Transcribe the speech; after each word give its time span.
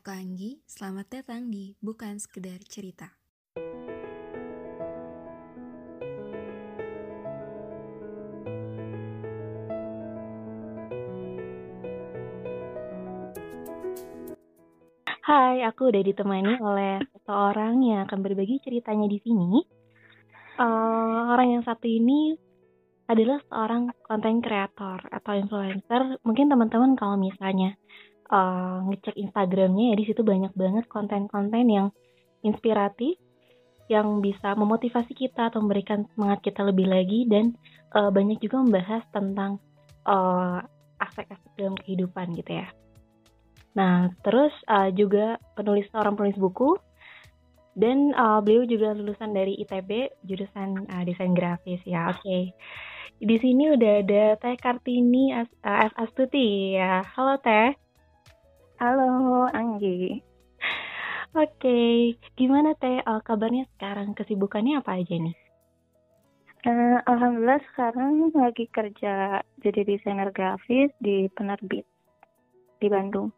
Aku 0.00 0.16
Anggi, 0.16 0.56
selamat 0.64 1.12
datang 1.12 1.52
di 1.52 1.76
Bukan 1.76 2.16
Sekedar 2.16 2.56
Cerita. 2.64 3.04
Hai, 15.20 15.60
aku 15.68 15.92
udah 15.92 16.00
ditemani 16.00 16.56
oleh 16.64 17.04
seseorang 17.20 17.84
yang 17.84 18.08
akan 18.08 18.24
berbagi 18.24 18.56
ceritanya 18.64 19.04
di 19.04 19.20
sini. 19.20 19.60
Uh, 20.56 21.28
orang 21.28 21.60
yang 21.60 21.62
satu 21.68 21.84
ini 21.84 22.40
adalah 23.04 23.36
seorang 23.52 23.92
konten 24.08 24.40
kreator 24.40 25.12
atau 25.12 25.36
influencer. 25.36 26.16
Mungkin 26.24 26.48
teman-teman 26.48 26.96
kalau 26.96 27.20
misalnya 27.20 27.76
uh, 28.30 28.86
ngecek 28.88 29.18
Instagramnya 29.18 29.92
ya 29.92 29.96
di 29.98 30.04
situ 30.06 30.22
banyak 30.22 30.54
banget 30.54 30.86
konten-konten 30.86 31.66
yang 31.66 31.88
inspiratif, 32.40 33.18
yang 33.90 34.22
bisa 34.22 34.54
memotivasi 34.54 35.12
kita 35.12 35.50
atau 35.50 35.60
memberikan 35.60 36.06
semangat 36.14 36.40
kita 36.46 36.62
lebih 36.62 36.86
lagi 36.86 37.26
dan 37.26 37.58
uh, 37.92 38.08
banyak 38.08 38.38
juga 38.38 38.62
membahas 38.62 39.02
tentang 39.10 39.58
aspek-aspek 40.96 41.50
uh, 41.52 41.58
dalam 41.58 41.76
kehidupan 41.76 42.32
gitu 42.38 42.64
ya. 42.64 42.72
Nah, 43.76 44.10
terus 44.26 44.50
uh, 44.66 44.90
juga 44.90 45.38
penulis 45.54 45.86
seorang 45.92 46.18
penulis 46.18 46.38
buku 46.40 46.74
dan 47.78 48.10
uh, 48.18 48.42
beliau 48.42 48.66
juga 48.66 48.96
lulusan 48.96 49.30
dari 49.30 49.54
ITB 49.62 50.10
jurusan 50.26 50.90
uh, 50.90 51.02
desain 51.06 51.34
grafis 51.36 51.78
ya. 51.86 52.10
Oke. 52.10 52.22
Okay. 52.22 52.42
Di 53.20 53.36
sini 53.36 53.68
udah 53.68 54.00
ada 54.00 54.24
Teh 54.40 54.56
Kartini 54.56 55.36
uh, 55.36 55.46
F 55.62 55.92
Astuti 56.00 56.74
ya. 56.74 57.04
Halo 57.04 57.36
Teh. 57.38 57.89
Halo 58.80 59.44
Anggi. 59.52 60.24
Oke, 61.36 61.52
okay. 61.60 61.92
gimana 62.32 62.72
Teh 62.80 63.04
uh, 63.04 63.20
kabarnya 63.20 63.68
sekarang? 63.76 64.16
Kesibukannya 64.16 64.80
apa 64.80 64.96
aja 64.96 65.20
nih? 65.20 65.36
Uh, 66.64 66.96
Alhamdulillah 67.04 67.60
sekarang 67.68 68.32
lagi 68.32 68.72
kerja 68.72 69.44
jadi 69.60 69.84
desainer 69.84 70.32
grafis 70.32 70.88
di 70.96 71.28
penerbit 71.36 71.84
di 72.80 72.88
Bandung. 72.88 73.28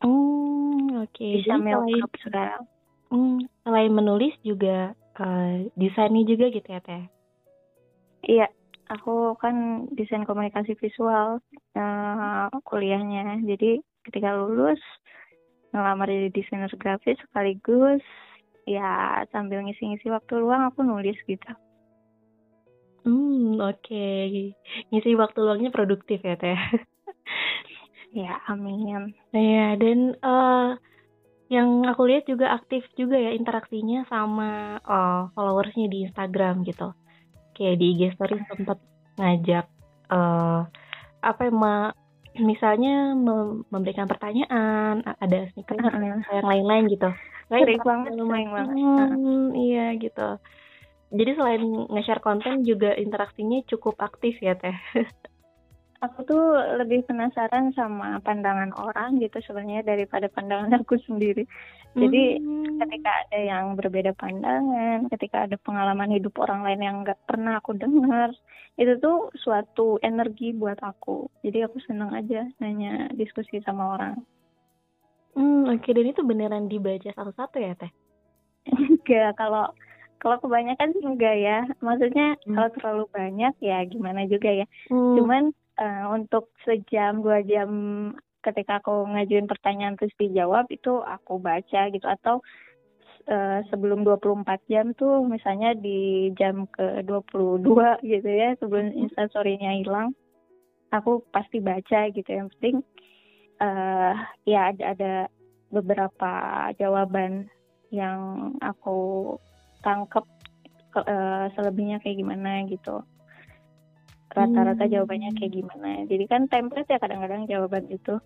Hmm, 0.00 1.04
oke. 1.04 1.12
Okay. 1.12 1.44
Bisa 1.44 1.60
selain, 1.60 2.00
sekarang. 2.24 2.64
Hmm, 3.12 3.44
selain 3.60 3.92
menulis 3.92 4.32
juga 4.40 4.96
uh, 5.20 5.68
desainnya 5.76 6.24
juga 6.24 6.48
gitu 6.48 6.64
ya 6.64 6.80
teh? 6.80 7.04
Iya, 8.24 8.48
aku 8.88 9.36
kan 9.36 9.84
desain 9.92 10.24
komunikasi 10.24 10.80
visual 10.80 11.44
uh, 11.76 12.48
kuliahnya. 12.64 13.36
Jadi 13.44 13.84
ketika 14.06 14.32
lulus 14.36 14.80
ngelamar 15.70 16.10
jadi 16.10 16.28
desainer 16.34 16.72
grafis 16.74 17.18
sekaligus 17.22 18.02
ya 18.66 19.22
sambil 19.30 19.62
ngisi-ngisi 19.62 20.10
waktu 20.10 20.38
luang 20.38 20.68
aku 20.70 20.82
nulis 20.82 21.16
gitu. 21.26 21.50
Hmm, 23.00 23.56
oke. 23.56 23.80
Okay. 23.80 24.52
Ngisi 24.92 25.16
waktu 25.16 25.38
luangnya 25.40 25.72
produktif 25.72 26.20
ya 26.20 26.36
teh. 26.36 26.58
Ya, 28.10 28.42
amin. 28.50 29.14
Iya, 29.30 29.78
dan 29.78 30.18
uh, 30.18 30.74
yang 31.46 31.86
aku 31.86 32.10
lihat 32.10 32.26
juga 32.26 32.50
aktif 32.58 32.82
juga 32.98 33.14
ya 33.14 33.30
interaksinya 33.30 34.02
sama 34.10 34.82
uh, 34.82 35.30
followersnya 35.34 35.86
di 35.86 36.10
Instagram 36.10 36.66
gitu. 36.66 36.90
Kayak 37.54 37.76
di 37.78 37.86
IG 37.94 38.00
story 38.18 38.42
sempat 38.50 38.82
ngajak 39.14 39.66
uh, 40.10 40.66
apa 41.22 41.40
ya, 41.46 41.52
misalnya 42.38 43.16
memberikan 43.68 44.06
pertanyaan, 44.06 45.02
ada 45.02 45.50
sneaker 45.50 45.74
yang 45.78 46.22
lain-lain 46.42 46.84
gitu. 46.86 47.10
Sering 47.50 47.82
banget, 47.82 48.12
sering 48.14 48.48
banget. 48.54 48.76
Hmm, 48.78 49.50
iya 49.58 49.86
gitu. 49.98 50.28
Jadi 51.10 51.30
selain 51.34 51.62
nge-share 51.90 52.22
konten 52.22 52.62
juga 52.62 52.94
interaksinya 52.94 53.66
cukup 53.66 53.98
aktif 53.98 54.38
ya 54.38 54.54
teh. 54.54 54.76
aku 56.00 56.24
tuh 56.24 56.44
lebih 56.80 57.04
penasaran 57.04 57.76
sama 57.76 58.20
pandangan 58.24 58.72
orang 58.76 59.20
gitu 59.20 59.36
sebenarnya 59.44 59.84
daripada 59.84 60.32
pandangan 60.32 60.80
aku 60.80 60.96
sendiri. 61.04 61.44
Jadi 61.92 62.38
hmm. 62.38 62.78
ketika 62.80 63.10
ada 63.26 63.38
yang 63.38 63.74
berbeda 63.74 64.14
pandangan, 64.16 65.10
ketika 65.12 65.44
ada 65.44 65.60
pengalaman 65.60 66.14
hidup 66.14 66.38
orang 66.40 66.64
lain 66.64 66.80
yang 66.80 66.96
nggak 67.04 67.20
pernah 67.28 67.58
aku 67.58 67.76
dengar, 67.76 68.32
itu 68.80 68.96
tuh 69.02 69.28
suatu 69.36 70.00
energi 70.00 70.56
buat 70.56 70.78
aku. 70.80 71.28
Jadi 71.44 71.66
aku 71.66 71.82
seneng 71.84 72.14
aja 72.16 72.48
nanya 72.62 73.10
diskusi 73.12 73.60
sama 73.60 73.98
orang. 73.98 74.14
Hmm, 75.34 75.68
oke. 75.68 75.82
Okay. 75.82 75.92
Dan 75.94 76.10
itu 76.10 76.22
beneran 76.24 76.66
dibaca 76.70 77.10
satu-satu 77.12 77.56
ya, 77.58 77.74
Teh? 77.74 77.92
Enggak, 78.70 79.34
kalau 79.38 79.70
kalau 80.20 80.36
kebanyakan 80.38 80.94
sih 80.94 81.02
enggak 81.02 81.36
ya. 81.42 81.58
Maksudnya 81.82 82.38
hmm. 82.46 82.54
kalau 82.54 82.70
terlalu 82.78 83.04
banyak 83.10 83.54
ya 83.58 83.82
gimana 83.84 84.30
juga 84.30 84.64
ya. 84.64 84.66
Hmm. 84.88 85.18
Cuman 85.18 85.42
uh, 85.80 86.04
untuk 86.12 86.52
sejam 86.62 87.24
dua 87.24 87.40
jam 87.42 87.70
ketika 88.40 88.80
aku 88.80 89.04
ngajuin 89.08 89.48
pertanyaan 89.48 89.96
terus 89.96 90.14
dijawab 90.20 90.68
itu 90.68 91.00
aku 91.00 91.40
baca 91.40 91.88
gitu. 91.88 92.06
Atau 92.06 92.44
uh, 93.28 93.60
sebelum 93.72 94.04
24 94.04 94.44
jam 94.68 94.92
tuh 94.94 95.24
misalnya 95.24 95.72
di 95.74 96.30
jam 96.36 96.68
ke 96.68 97.02
22 97.04 98.04
gitu 98.04 98.28
ya 98.28 98.54
sebelum 98.60 98.92
instastorynya 98.92 99.80
hilang 99.80 100.12
aku 100.92 101.24
pasti 101.32 101.58
baca 101.58 102.12
gitu. 102.12 102.28
Yang 102.28 102.48
penting 102.56 102.76
uh, 103.64 104.14
ya 104.44 104.72
ada 104.72 104.84
ada 104.94 105.14
beberapa 105.70 106.32
jawaban 106.76 107.46
yang 107.90 108.52
aku 108.62 109.34
tangkep 109.82 110.22
uh, 110.98 111.46
selebihnya 111.54 112.02
kayak 112.02 112.18
gimana 112.22 112.66
gitu 112.66 113.02
rata-rata 114.30 114.86
hmm. 114.86 114.92
jawabannya 114.94 115.30
kayak 115.36 115.52
gimana. 115.52 115.88
Jadi 116.06 116.24
kan 116.30 116.46
template 116.46 116.90
ya 116.90 116.98
kadang-kadang 117.02 117.50
jawaban 117.50 117.90
itu. 117.90 118.18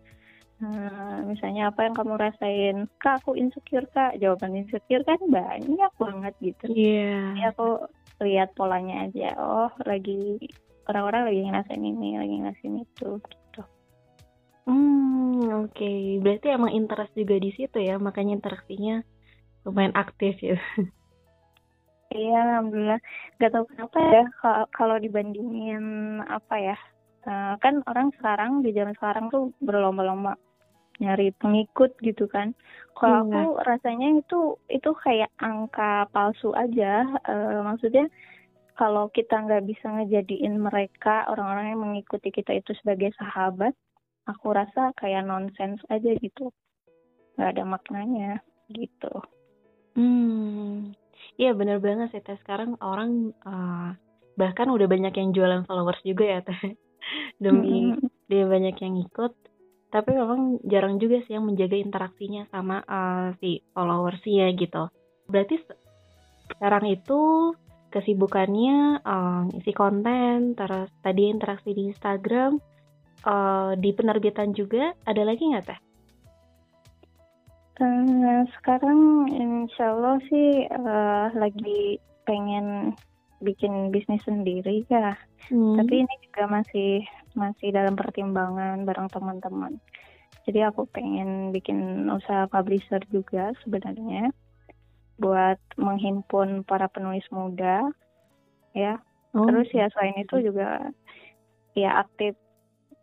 Hmm, 0.62 1.26
misalnya 1.26 1.74
apa 1.74 1.88
yang 1.88 1.94
kamu 1.98 2.14
rasain? 2.14 2.76
Kak 3.02 3.24
aku 3.24 3.34
insecure 3.34 3.88
kak. 3.90 4.20
Jawaban 4.20 4.54
insecure 4.54 5.02
kan 5.02 5.18
banyak 5.26 5.92
banget 5.96 6.34
gitu. 6.38 6.64
Iya. 6.70 7.34
Yeah. 7.34 7.50
aku 7.50 7.88
lihat 8.22 8.54
polanya 8.54 9.10
aja. 9.10 9.34
Oh 9.40 9.72
lagi 9.82 10.38
orang-orang 10.86 11.32
lagi 11.32 11.40
ngerasain 11.48 11.82
ini 11.82 12.10
lagi 12.20 12.34
ngerasain 12.38 12.76
itu 12.84 13.08
gitu. 13.18 13.62
Hmm 14.68 15.66
oke. 15.66 15.74
Okay. 15.74 16.22
berarti 16.22 16.46
emang 16.54 16.72
interest 16.76 17.12
juga 17.18 17.34
di 17.40 17.50
situ 17.56 17.78
ya. 17.82 17.98
Makanya 17.98 18.38
interaksinya 18.38 19.02
lumayan 19.64 19.96
aktif 19.96 20.36
ya 20.44 20.60
Iya, 22.14 22.38
alhamdulillah. 22.46 23.00
Gak 23.42 23.50
tau 23.50 23.66
kenapa 23.66 23.98
ya 23.98 24.24
kalau 24.70 24.96
dibandingin 25.02 25.84
apa 26.22 26.54
ya, 26.62 26.76
uh, 27.26 27.58
kan 27.58 27.82
orang 27.90 28.14
sekarang 28.14 28.62
di 28.62 28.70
zaman 28.70 28.94
sekarang 28.94 29.26
tuh 29.34 29.50
berlomba-lomba 29.58 30.38
nyari 31.02 31.34
pengikut 31.42 31.98
gitu 32.06 32.30
kan. 32.30 32.54
Kalau 32.94 33.26
hmm. 33.26 33.34
aku 33.34 33.50
rasanya 33.66 34.22
itu 34.22 34.54
itu 34.70 34.90
kayak 35.02 35.26
angka 35.42 36.06
palsu 36.14 36.54
aja. 36.54 37.02
Uh, 37.26 37.66
maksudnya 37.66 38.06
kalau 38.78 39.10
kita 39.10 39.34
nggak 39.34 39.66
bisa 39.66 39.90
ngejadiin 39.90 40.54
mereka 40.62 41.26
orang-orang 41.26 41.74
yang 41.74 41.82
mengikuti 41.82 42.30
kita 42.30 42.54
itu 42.54 42.70
sebagai 42.78 43.10
sahabat, 43.18 43.74
aku 44.30 44.54
rasa 44.54 44.94
kayak 44.94 45.26
nonsens 45.26 45.82
aja 45.90 46.14
gitu. 46.22 46.54
Nggak 47.34 47.58
ada 47.58 47.64
maknanya 47.66 48.30
gitu. 48.70 49.10
Hmm. 49.98 50.94
Iya 51.34 51.50
bener 51.58 51.82
banget 51.82 52.14
sih 52.14 52.22
teh. 52.22 52.38
Sekarang 52.38 52.78
orang 52.78 53.34
uh, 53.42 53.90
bahkan 54.38 54.70
udah 54.70 54.86
banyak 54.86 55.14
yang 55.18 55.34
jualan 55.34 55.66
followers 55.66 56.00
juga 56.06 56.24
ya 56.24 56.40
teh. 56.46 56.78
Demi 57.42 57.90
mm-hmm. 57.90 58.30
dia 58.30 58.44
banyak 58.46 58.76
yang 58.78 58.94
ikut. 59.02 59.32
Tapi 59.90 60.10
memang 60.10 60.58
jarang 60.66 60.98
juga 60.98 61.22
sih 61.22 61.38
yang 61.38 61.46
menjaga 61.46 61.78
interaksinya 61.78 62.50
sama 62.50 62.82
uh, 62.82 63.34
si 63.38 63.62
followersnya 63.74 64.50
gitu. 64.58 64.90
Berarti 65.30 65.62
sekarang 66.54 66.90
itu 66.90 67.54
kesibukannya 67.94 69.06
uh, 69.06 69.46
isi 69.54 69.70
konten 69.70 70.58
terus 70.58 70.90
tadi 70.98 71.30
interaksi 71.30 71.70
di 71.70 71.94
Instagram 71.94 72.58
uh, 73.22 73.78
di 73.78 73.90
penerbitan 73.94 74.50
juga. 74.50 74.94
Ada 75.06 75.22
lagi 75.22 75.46
nggak 75.46 75.66
teh 75.66 75.83
Uh, 77.74 78.46
sekarang 78.54 79.26
insya 79.34 79.90
Allah 79.90 80.22
sih 80.30 80.62
uh, 80.70 81.26
lagi 81.34 81.98
pengen 82.22 82.94
bikin 83.42 83.90
bisnis 83.90 84.22
sendiri 84.22 84.86
ya. 84.86 85.18
Hmm. 85.50 85.74
Tapi 85.82 86.06
ini 86.06 86.14
juga 86.30 86.46
masih 86.46 87.02
masih 87.34 87.74
dalam 87.74 87.98
pertimbangan 87.98 88.86
bareng 88.86 89.10
teman-teman. 89.10 89.82
Jadi 90.46 90.60
aku 90.62 90.86
pengen 90.86 91.50
bikin 91.50 92.06
usaha 92.14 92.46
publisher 92.46 93.02
juga 93.10 93.50
sebenarnya 93.66 94.30
buat 95.18 95.58
menghimpun 95.74 96.62
para 96.62 96.86
penulis 96.86 97.26
muda 97.34 97.90
ya. 98.70 99.02
Oh. 99.34 99.50
Terus 99.50 99.66
ya 99.74 99.90
selain 99.90 100.14
itu 100.22 100.46
juga 100.46 100.94
ya 101.74 102.06
aktif 102.06 102.38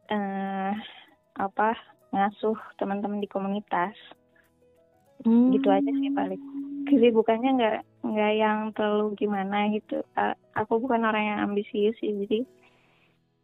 uh, 0.08 0.72
apa 1.36 1.76
ngasuh 2.16 2.56
teman-teman 2.80 3.20
di 3.20 3.28
komunitas 3.28 3.96
hmm. 5.26 5.56
gitu 5.56 5.68
aja 5.70 5.92
sih 5.92 6.12
paling 6.14 6.42
kesibukannya 6.90 7.50
nggak 7.58 7.78
nggak 8.04 8.34
yang 8.36 8.60
terlalu 8.74 9.14
gimana 9.16 9.70
gitu 9.72 10.02
aku 10.58 10.74
bukan 10.82 11.06
orang 11.08 11.24
yang 11.24 11.40
ambisius 11.46 11.96
sih 12.02 12.12
jadi 12.26 12.40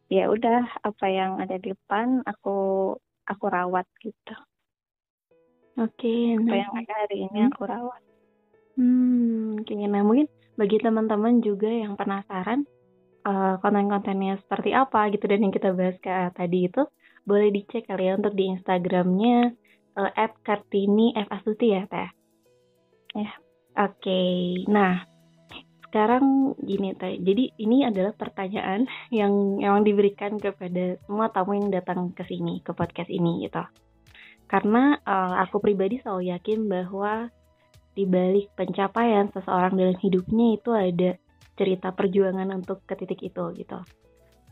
ya 0.08 0.32
udah 0.32 0.68
apa 0.84 1.06
yang 1.08 1.40
ada 1.40 1.60
di 1.60 1.76
depan 1.76 2.24
aku 2.24 2.92
aku 3.28 3.46
rawat 3.48 3.86
gitu 4.02 4.36
oke 5.80 5.94
okay, 5.94 6.36
apa 6.36 6.48
nah. 6.48 6.58
yang 6.58 6.74
ada 6.76 6.94
hari 7.06 7.18
ini 7.28 7.40
hmm. 7.44 7.50
aku 7.54 7.62
rawat 7.68 8.02
hmm 8.80 9.64
oke 9.64 9.74
nah 9.76 10.04
mungkin 10.04 10.28
bagi 10.58 10.78
teman-teman 10.82 11.40
juga 11.46 11.70
yang 11.70 11.94
penasaran 11.94 12.66
uh, 13.28 13.62
konten-kontennya 13.62 14.42
seperti 14.42 14.74
apa 14.74 15.12
gitu 15.14 15.30
dan 15.30 15.46
yang 15.46 15.54
kita 15.54 15.70
bahas 15.76 15.96
kayak 16.02 16.34
tadi 16.34 16.72
itu 16.72 16.84
boleh 17.28 17.52
dicek 17.52 17.86
kali 17.92 18.08
ya 18.08 18.16
untuk 18.16 18.34
di 18.34 18.56
Instagramnya 18.56 19.52
uh, 19.98 20.12
@kartini 20.46 21.18
f 21.18 21.30
ya 21.60 21.84
teh 21.90 22.10
ya 23.18 23.32
oke 23.82 23.98
okay. 23.98 24.64
nah 24.70 25.04
sekarang 25.90 26.54
gini 26.62 26.94
teh 26.94 27.18
jadi 27.18 27.52
ini 27.58 27.84
adalah 27.84 28.14
pertanyaan 28.14 28.86
yang 29.10 29.58
yang 29.58 29.82
diberikan 29.82 30.38
kepada 30.38 31.02
semua 31.10 31.34
tamu 31.34 31.58
yang 31.58 31.74
datang 31.74 32.14
ke 32.14 32.24
sini 32.30 32.62
ke 32.62 32.72
podcast 32.78 33.10
ini 33.10 33.44
gitu 33.50 33.66
karena 34.48 34.96
uh, 35.04 35.44
aku 35.44 35.60
pribadi 35.60 36.00
selalu 36.00 36.32
yakin 36.32 36.72
bahwa 36.72 37.28
di 37.98 38.06
balik 38.08 38.54
pencapaian 38.56 39.28
seseorang 39.34 39.76
dalam 39.76 39.98
hidupnya 40.00 40.56
itu 40.56 40.72
ada 40.72 41.10
cerita 41.58 41.90
perjuangan 41.92 42.48
untuk 42.54 42.86
ke 42.86 42.94
titik 42.94 43.26
itu 43.26 43.44
gitu. 43.58 43.80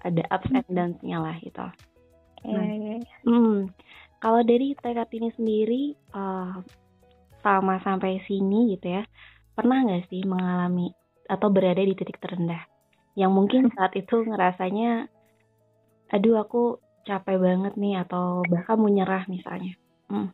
Ada 0.02 0.26
ups 0.34 0.50
and 0.52 0.66
hmm. 0.68 0.76
downs-nya 0.76 1.18
lah 1.22 1.38
gitu. 1.40 1.66
Nah, 2.46 2.62
yeah, 2.62 2.98
yeah. 3.00 3.20
hmm, 3.26 3.70
kalau 4.26 4.42
dari 4.42 4.74
tekad 4.74 5.06
ini 5.14 5.30
sendiri 5.38 5.84
uh, 6.18 6.58
sama 7.46 7.78
sampai 7.86 8.26
sini 8.26 8.74
gitu 8.74 8.98
ya, 8.98 9.06
pernah 9.54 9.86
nggak 9.86 10.10
sih 10.10 10.26
mengalami 10.26 10.90
atau 11.30 11.54
berada 11.54 11.86
di 11.86 11.94
titik 11.94 12.18
terendah 12.18 12.66
yang 13.14 13.30
mungkin 13.30 13.70
saat 13.78 13.94
itu 13.94 14.26
ngerasanya, 14.26 15.06
aduh 16.10 16.42
aku 16.42 16.82
capek 17.06 17.38
banget 17.38 17.78
nih 17.78 18.02
atau 18.02 18.42
bahkan 18.50 18.82
mau 18.82 18.90
nyerah 18.90 19.30
misalnya. 19.30 19.78
Hmm. 20.10 20.34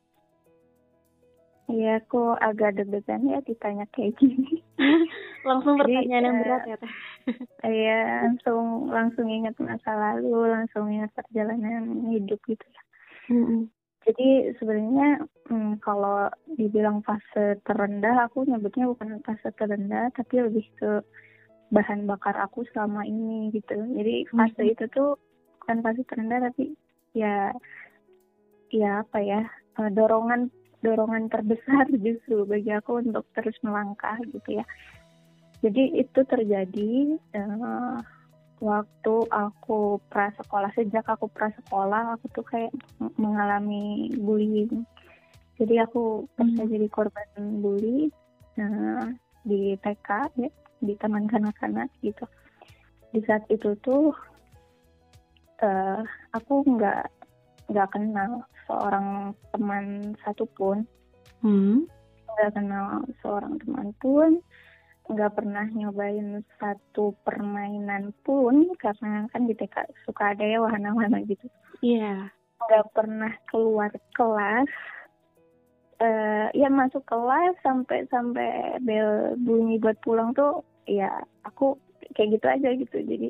Iya, 1.68 2.00
aku 2.00 2.36
agak 2.40 2.80
deg-degan 2.80 3.28
ya 3.28 3.44
ditanya 3.44 3.92
kayak 3.92 4.16
gini. 4.16 4.64
langsung 5.48 5.76
pertanyaan 5.76 6.32
yang 6.32 6.38
berat 6.40 6.64
ya 6.64 6.76
teh. 6.80 6.94
Iya, 7.76 8.24
langsung 8.24 8.88
langsung 8.88 9.28
ingat 9.28 9.60
masa 9.60 9.92
lalu, 10.00 10.48
langsung 10.48 10.88
ingat 10.88 11.12
perjalanan 11.12 12.08
hidup 12.08 12.40
gitu 12.48 12.64
ya. 12.72 12.82
Mm-hmm. 13.32 13.81
Jadi 14.02 14.58
sebenarnya 14.58 15.22
hmm, 15.46 15.78
kalau 15.78 16.26
dibilang 16.58 17.06
fase 17.06 17.62
terendah, 17.62 18.26
aku 18.26 18.50
nyebutnya 18.50 18.90
bukan 18.90 19.22
fase 19.22 19.54
terendah, 19.54 20.10
tapi 20.18 20.42
lebih 20.42 20.66
ke 20.82 21.06
bahan 21.70 22.10
bakar 22.10 22.34
aku 22.42 22.66
selama 22.74 23.06
ini 23.06 23.54
gitu. 23.54 23.78
Jadi 23.78 24.26
fase 24.34 24.58
mm-hmm. 24.58 24.74
itu 24.74 24.86
tuh 24.90 25.10
bukan 25.62 25.78
fase 25.86 26.02
terendah, 26.10 26.50
tapi 26.50 26.74
ya 27.14 27.54
ya 28.74 29.04
apa 29.06 29.20
ya 29.22 29.42
eh, 29.78 29.90
dorongan 29.94 30.50
dorongan 30.82 31.30
terbesar 31.30 31.86
justru 32.06 32.42
bagi 32.50 32.74
aku 32.74 33.06
untuk 33.06 33.30
terus 33.38 33.56
melangkah 33.62 34.18
gitu 34.34 34.58
ya. 34.62 34.66
Jadi 35.62 36.02
itu 36.02 36.20
terjadi 36.26 37.22
uh, 37.38 38.02
waktu 38.62 39.16
aku 39.34 39.98
prasekolah 40.14 40.70
sejak 40.78 41.04
aku 41.10 41.26
prasekolah 41.34 42.14
aku 42.16 42.26
tuh 42.30 42.46
kayak 42.46 42.72
mengalami 43.18 44.14
bullying. 44.22 44.86
Jadi 45.58 45.82
aku 45.82 46.30
pernah 46.38 46.66
hmm. 46.66 46.74
jadi 46.74 46.88
korban 46.94 47.30
bully 47.60 48.14
uh, 48.62 49.10
di 49.42 49.74
TK 49.82 50.10
ya 50.38 50.50
di 50.82 50.94
taman 51.02 51.26
kanak-kanak 51.26 51.90
gitu. 52.06 52.26
Di 53.12 53.20
saat 53.26 53.50
itu 53.50 53.74
tuh 53.82 54.14
uh, 55.66 56.02
aku 56.38 56.62
nggak 56.62 57.10
nggak 57.74 57.90
kenal 57.98 58.46
seorang 58.70 59.34
teman 59.50 60.14
satupun 60.22 60.86
hmm. 61.42 61.90
nggak 62.30 62.52
kenal 62.54 63.02
seorang 63.26 63.58
teman 63.58 63.90
pun 63.98 64.38
nggak 65.10 65.34
pernah 65.34 65.66
nyobain 65.74 66.46
satu 66.62 67.18
permainan 67.26 68.14
pun 68.22 68.70
karena 68.78 69.26
kan 69.34 69.50
di 69.50 69.58
TK 69.58 70.06
suka 70.06 70.38
ada 70.38 70.46
ya 70.46 70.62
wahana-wahana 70.62 71.26
gitu. 71.26 71.48
Iya. 71.82 72.30
Yeah. 72.30 72.62
nggak 72.62 72.94
pernah 72.94 73.34
keluar 73.50 73.90
kelas. 74.14 74.70
Uh, 76.02 76.50
ya 76.58 76.66
masuk 76.70 77.06
kelas 77.06 77.54
sampai 77.62 78.10
sampai 78.10 78.82
bel 78.82 79.38
bunyi 79.38 79.78
buat 79.78 79.98
pulang 80.02 80.34
tuh 80.34 80.66
ya 80.90 81.10
aku 81.46 81.78
kayak 82.14 82.38
gitu 82.38 82.46
aja 82.50 82.70
gitu. 82.78 82.98
Jadi 83.02 83.30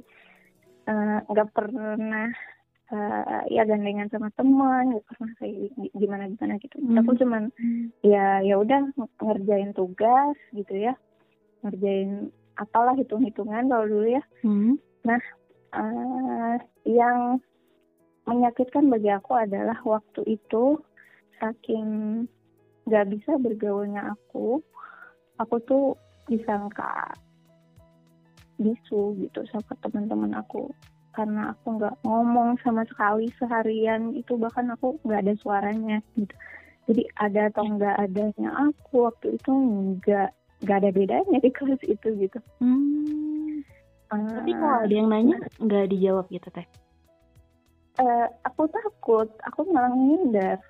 eh, 0.87 1.19
nggak 1.31 1.49
uh, 1.51 1.53
pernah 1.55 2.27
uh, 2.91 3.43
ya 3.47 3.63
gandengan 3.63 4.11
sama 4.11 4.29
teman 4.35 4.99
gitu 4.99 5.09
pernah 5.15 5.35
kayak 5.39 5.55
gimana 5.95 6.23
gimana 6.31 6.53
gitu. 6.59 6.75
Hmm. 6.79 6.99
aku 6.99 7.11
cuman 7.23 7.43
ya 8.03 8.43
ya 8.43 8.55
udah 8.59 8.91
ngerjain 9.19 9.71
tugas 9.71 10.35
gitu 10.51 10.75
ya 10.75 10.93
ngerjain 11.61 12.29
apalah 12.57 12.93
hitung 12.93 13.23
hitungan 13.25 13.69
kalau 13.69 13.85
dulu 13.87 14.07
ya. 14.17 14.23
Hmm. 14.45 14.77
nah 15.01 15.21
uh, 15.73 16.55
yang 16.85 17.41
menyakitkan 18.29 18.85
bagi 18.85 19.09
aku 19.09 19.33
adalah 19.33 19.77
waktu 19.81 20.21
itu 20.29 20.77
saking 21.41 22.23
nggak 22.85 23.09
bisa 23.09 23.33
bergaulnya 23.41 24.13
aku 24.13 24.61
aku 25.41 25.55
tuh 25.65 25.85
disangka 26.29 27.17
bisu 28.61 29.17
gitu 29.17 29.41
sama 29.49 29.73
teman-teman 29.81 30.37
aku. 30.37 30.69
Karena 31.11 31.51
aku 31.51 31.75
nggak 31.75 31.97
ngomong 32.07 32.55
sama 32.63 32.85
sekali 32.87 33.27
seharian 33.35 34.15
itu 34.15 34.37
bahkan 34.37 34.69
aku 34.71 35.01
nggak 35.03 35.27
ada 35.27 35.35
suaranya 35.41 35.97
gitu. 36.15 36.31
Jadi 36.87 37.03
ada 37.17 37.49
atau 37.49 37.65
nggak 37.67 37.97
adanya 37.99 38.49
aku 38.69 39.09
waktu 39.09 39.35
itu 39.35 39.51
nggak 39.51 40.31
nggak 40.61 40.77
ada 40.85 40.89
bedanya 40.93 41.37
di 41.41 41.49
kelas 41.49 41.81
itu 41.85 42.07
gitu 42.21 42.39
hmm. 42.61 43.65
uh, 44.13 44.31
tapi 44.41 44.51
kalau 44.53 44.77
ada 44.85 44.93
yang 44.93 45.09
nanya 45.09 45.37
nggak 45.57 45.89
dijawab 45.89 46.25
gitu 46.29 46.47
teh 46.53 46.67
uh, 47.97 48.27
aku 48.45 48.69
takut 48.69 49.29
aku 49.45 49.65
malah 49.73 49.93
ngindar 49.93 50.61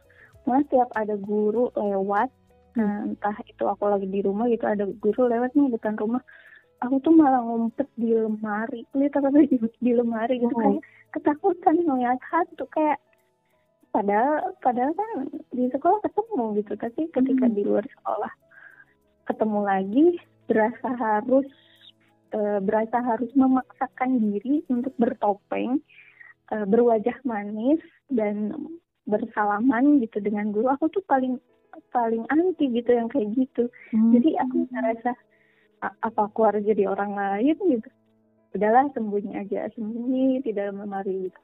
malah 0.48 0.64
tiap 0.72 0.90
ada 0.96 1.20
guru 1.20 1.70
lewat 1.76 2.32
hmm. 2.76 2.82
nah, 2.82 3.00
entah 3.12 3.38
itu 3.46 3.64
aku 3.68 3.84
lagi 3.92 4.08
di 4.08 4.24
rumah 4.24 4.48
gitu 4.48 4.64
ada 4.64 4.88
guru 4.88 5.28
lewat 5.28 5.52
nih 5.54 5.76
depan 5.76 6.00
rumah 6.00 6.24
aku 6.82 6.98
tuh 7.04 7.14
malah 7.14 7.44
ngumpet 7.44 7.86
di 8.00 8.16
lemari 8.16 8.88
literally 8.98 9.46
di, 9.46 9.58
di 9.60 9.92
lemari 9.94 10.42
gitu 10.42 10.56
oh. 10.56 10.60
kayak 10.60 10.84
ketakutan 11.12 11.76
ngeliat 11.84 12.20
hantu 12.32 12.66
kayak 12.72 12.98
padahal 13.92 14.56
padahal 14.64 14.96
kan 14.96 15.28
di 15.52 15.68
sekolah 15.68 16.00
ketemu 16.00 16.46
gitu 16.64 16.74
tapi 16.80 17.02
ketika 17.12 17.46
hmm. 17.46 17.56
di 17.60 17.62
luar 17.68 17.84
sekolah 17.84 18.32
ketemu 19.32 19.60
lagi 19.64 20.06
berasa 20.52 20.90
harus 21.00 21.48
e, 22.36 22.40
berasa 22.60 23.00
harus 23.00 23.32
memaksakan 23.32 24.20
diri 24.20 24.60
untuk 24.68 24.92
bertopeng 25.00 25.80
e, 26.52 26.56
berwajah 26.68 27.16
manis 27.24 27.80
dan 28.12 28.52
bersalaman 29.08 30.04
gitu 30.04 30.20
dengan 30.20 30.52
guru. 30.52 30.68
Aku 30.76 30.92
tuh 30.92 31.04
paling 31.08 31.40
paling 31.96 32.28
anti 32.28 32.68
gitu 32.68 32.92
yang 32.92 33.08
kayak 33.08 33.32
gitu. 33.32 33.72
Hmm. 33.96 34.12
jadi 34.12 34.44
aku 34.44 34.68
ngerasa 34.68 35.12
apa 35.82 36.22
aku 36.28 36.40
harus 36.44 36.68
jadi 36.68 36.92
orang 36.92 37.16
lain 37.16 37.56
gitu? 37.80 37.90
Udahlah 38.52 38.92
sembunyi 38.92 39.40
aja 39.40 39.72
sembunyi 39.72 40.44
di 40.44 40.52
dalam 40.52 40.84
lemari 40.84 41.32
gitu. 41.32 41.42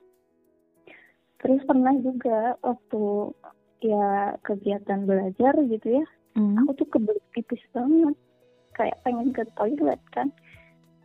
Terus 1.39 1.63
pernah 1.63 1.95
juga 2.03 2.59
waktu 2.59 3.31
ya 3.87 4.35
kegiatan 4.43 5.07
belajar 5.07 5.53
gitu 5.69 6.01
ya 6.01 6.05
hmm. 6.37 6.55
aku 6.61 6.85
tuh 6.85 6.87
kebelet 6.93 7.25
pipis 7.33 7.63
banget. 7.73 8.15
Kayak 8.77 9.01
pengen 9.01 9.33
ke 9.33 9.43
toilet 9.57 10.01
kan. 10.13 10.29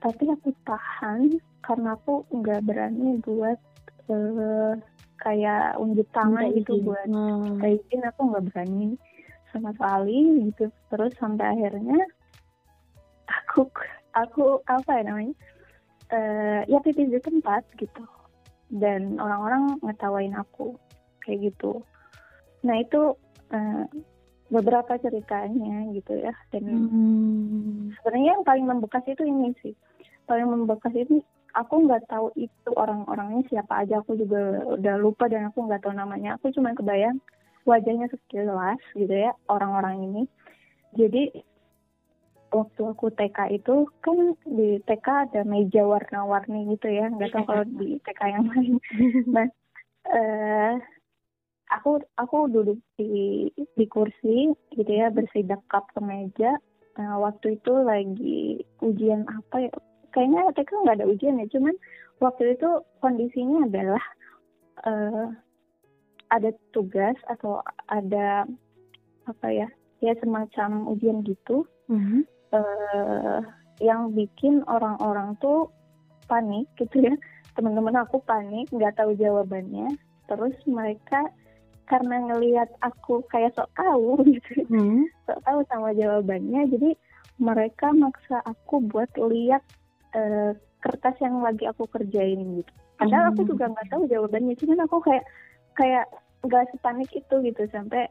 Tapi 0.05 0.29
aku 0.29 0.53
tahan 0.69 1.41
karena 1.65 1.97
aku 1.97 2.29
nggak 2.29 2.61
berani 2.69 3.17
buat 3.25 3.57
uh, 4.13 4.77
kayak 5.23 5.79
unjuk 5.81 6.05
tangan 6.13 6.53
gitu 6.53 6.85
buat 6.85 7.09
hmm. 7.09 7.65
izin. 7.65 8.05
Aku 8.13 8.29
nggak 8.29 8.53
berani 8.53 9.01
sama 9.51 9.73
sekali 9.73 10.53
gitu. 10.53 10.69
Terus 10.93 11.13
sampai 11.17 11.57
akhirnya 11.57 12.05
aku 13.25 13.73
aku 14.13 14.61
apa 14.69 15.01
ya 15.01 15.03
namanya 15.09 15.35
uh, 16.13 16.61
ya 16.69 16.79
pipis 16.85 17.09
di 17.09 17.21
tempat 17.25 17.65
gitu. 17.81 18.05
Dan 18.73 19.17
orang-orang 19.17 19.81
ngetawain 19.81 20.37
aku 20.37 20.77
kayak 21.25 21.53
gitu. 21.53 21.81
Nah 22.65 22.77
itu 22.81 23.17
uh, 23.53 23.85
beberapa 24.53 25.01
ceritanya 25.01 25.89
gitu 25.97 26.13
ya. 26.21 26.37
Dan 26.53 26.65
hmm. 26.69 27.97
sebenarnya 27.99 28.31
yang 28.37 28.45
paling 28.45 28.67
membekas 28.69 29.05
itu 29.09 29.25
ini 29.25 29.57
sih. 29.65 29.73
Paling 30.29 30.45
membekas 30.45 30.93
itu 30.93 31.25
aku 31.57 31.89
nggak 31.89 32.05
tahu 32.13 32.29
itu 32.37 32.71
orang-orangnya 32.77 33.49
siapa 33.49 33.83
aja. 33.83 34.05
Aku 34.05 34.15
juga 34.15 34.61
udah 34.77 34.95
lupa 35.01 35.27
dan 35.33 35.49
aku 35.49 35.65
nggak 35.65 35.81
tahu 35.83 35.97
namanya. 35.97 36.37
Aku 36.37 36.53
cuma 36.53 36.77
kebayang 36.77 37.17
wajahnya 37.65 38.13
sekilas 38.13 38.81
gitu 38.93 39.11
ya 39.11 39.33
orang-orang 39.49 40.05
ini. 40.05 40.23
Jadi 40.93 41.33
waktu 42.53 42.83
aku 42.85 43.09
TK 43.17 43.57
itu 43.57 43.89
kan 44.05 44.37
di 44.45 44.77
TK 44.85 45.07
ada 45.33 45.41
meja 45.49 45.89
warna-warni 45.89 46.77
gitu 46.77 46.93
ya. 46.93 47.09
Nggak 47.09 47.33
tahu 47.33 47.45
kalau 47.49 47.65
di 47.65 47.97
TK 48.05 48.21
yang 48.29 48.45
lain. 48.53 48.77
Nah 49.35 49.49
eh, 50.13 50.73
aku 51.73 52.05
aku 52.21 52.53
duduk 52.53 52.79
di 53.01 53.49
di 53.57 53.87
kursi 53.89 54.53
gitu 54.77 54.93
ya 54.93 55.09
bersih 55.09 55.45
dekap 55.47 55.89
ke 55.97 56.01
meja 56.05 56.57
nah, 57.01 57.17
waktu 57.21 57.57
itu 57.57 57.73
lagi 57.73 58.61
ujian 58.85 59.25
apa 59.29 59.69
ya? 59.69 59.73
Kayaknya 60.13 60.53
TK 60.53 60.71
nggak 60.85 60.97
ada 61.01 61.09
ujian 61.09 61.41
ya 61.41 61.47
cuman 61.49 61.75
waktu 62.21 62.53
itu 62.53 62.69
kondisinya 63.01 63.65
adalah 63.65 64.05
uh, 64.85 65.27
ada 66.29 66.53
tugas 66.77 67.17
atau 67.29 67.65
ada 67.89 68.45
apa 69.25 69.49
ya 69.49 69.69
ya 70.05 70.13
semacam 70.21 70.91
ujian 70.93 71.25
gitu. 71.25 71.65
Mm-hmm. 71.89 72.23
uh, 72.57 73.41
yang 73.83 74.15
bikin 74.15 74.63
orang-orang 74.69 75.35
tuh 75.41 75.73
panik 76.29 76.69
gitu 76.77 77.09
ya. 77.09 77.15
Teman-teman 77.57 78.05
aku 78.05 78.21
panik 78.25 78.69
nggak 78.69 79.01
tahu 79.01 79.17
jawabannya. 79.17 79.97
Terus 80.29 80.57
mereka 80.69 81.29
karena 81.87 82.17
ngelihat 82.31 82.71
aku 82.81 83.23
kayak 83.29 83.53
sok 83.55 83.71
tahu 83.75 84.21
gitu 84.33 84.67
hmm. 84.71 85.07
sok 85.27 85.41
tahu 85.43 85.61
sama 85.69 85.91
jawabannya 85.95 86.69
jadi 86.71 86.91
mereka 87.43 87.91
maksa 87.91 88.39
aku 88.47 88.85
buat 88.87 89.11
lihat 89.19 89.63
uh, 90.15 90.55
kertas 90.83 91.17
yang 91.23 91.43
lagi 91.43 91.67
aku 91.67 91.87
kerjain 91.91 92.63
gitu 92.63 92.73
padahal 92.99 93.31
hmm. 93.31 93.33
aku 93.35 93.41
juga 93.51 93.65
nggak 93.71 93.89
tahu 93.91 94.03
jawabannya 94.07 94.55
cuman 94.59 94.79
aku 94.87 94.97
kayak 95.03 95.25
kayak 95.75 96.07
nggak 96.43 96.67
sepanik 96.75 97.11
itu 97.15 97.35
gitu 97.43 97.63
sampai 97.71 98.11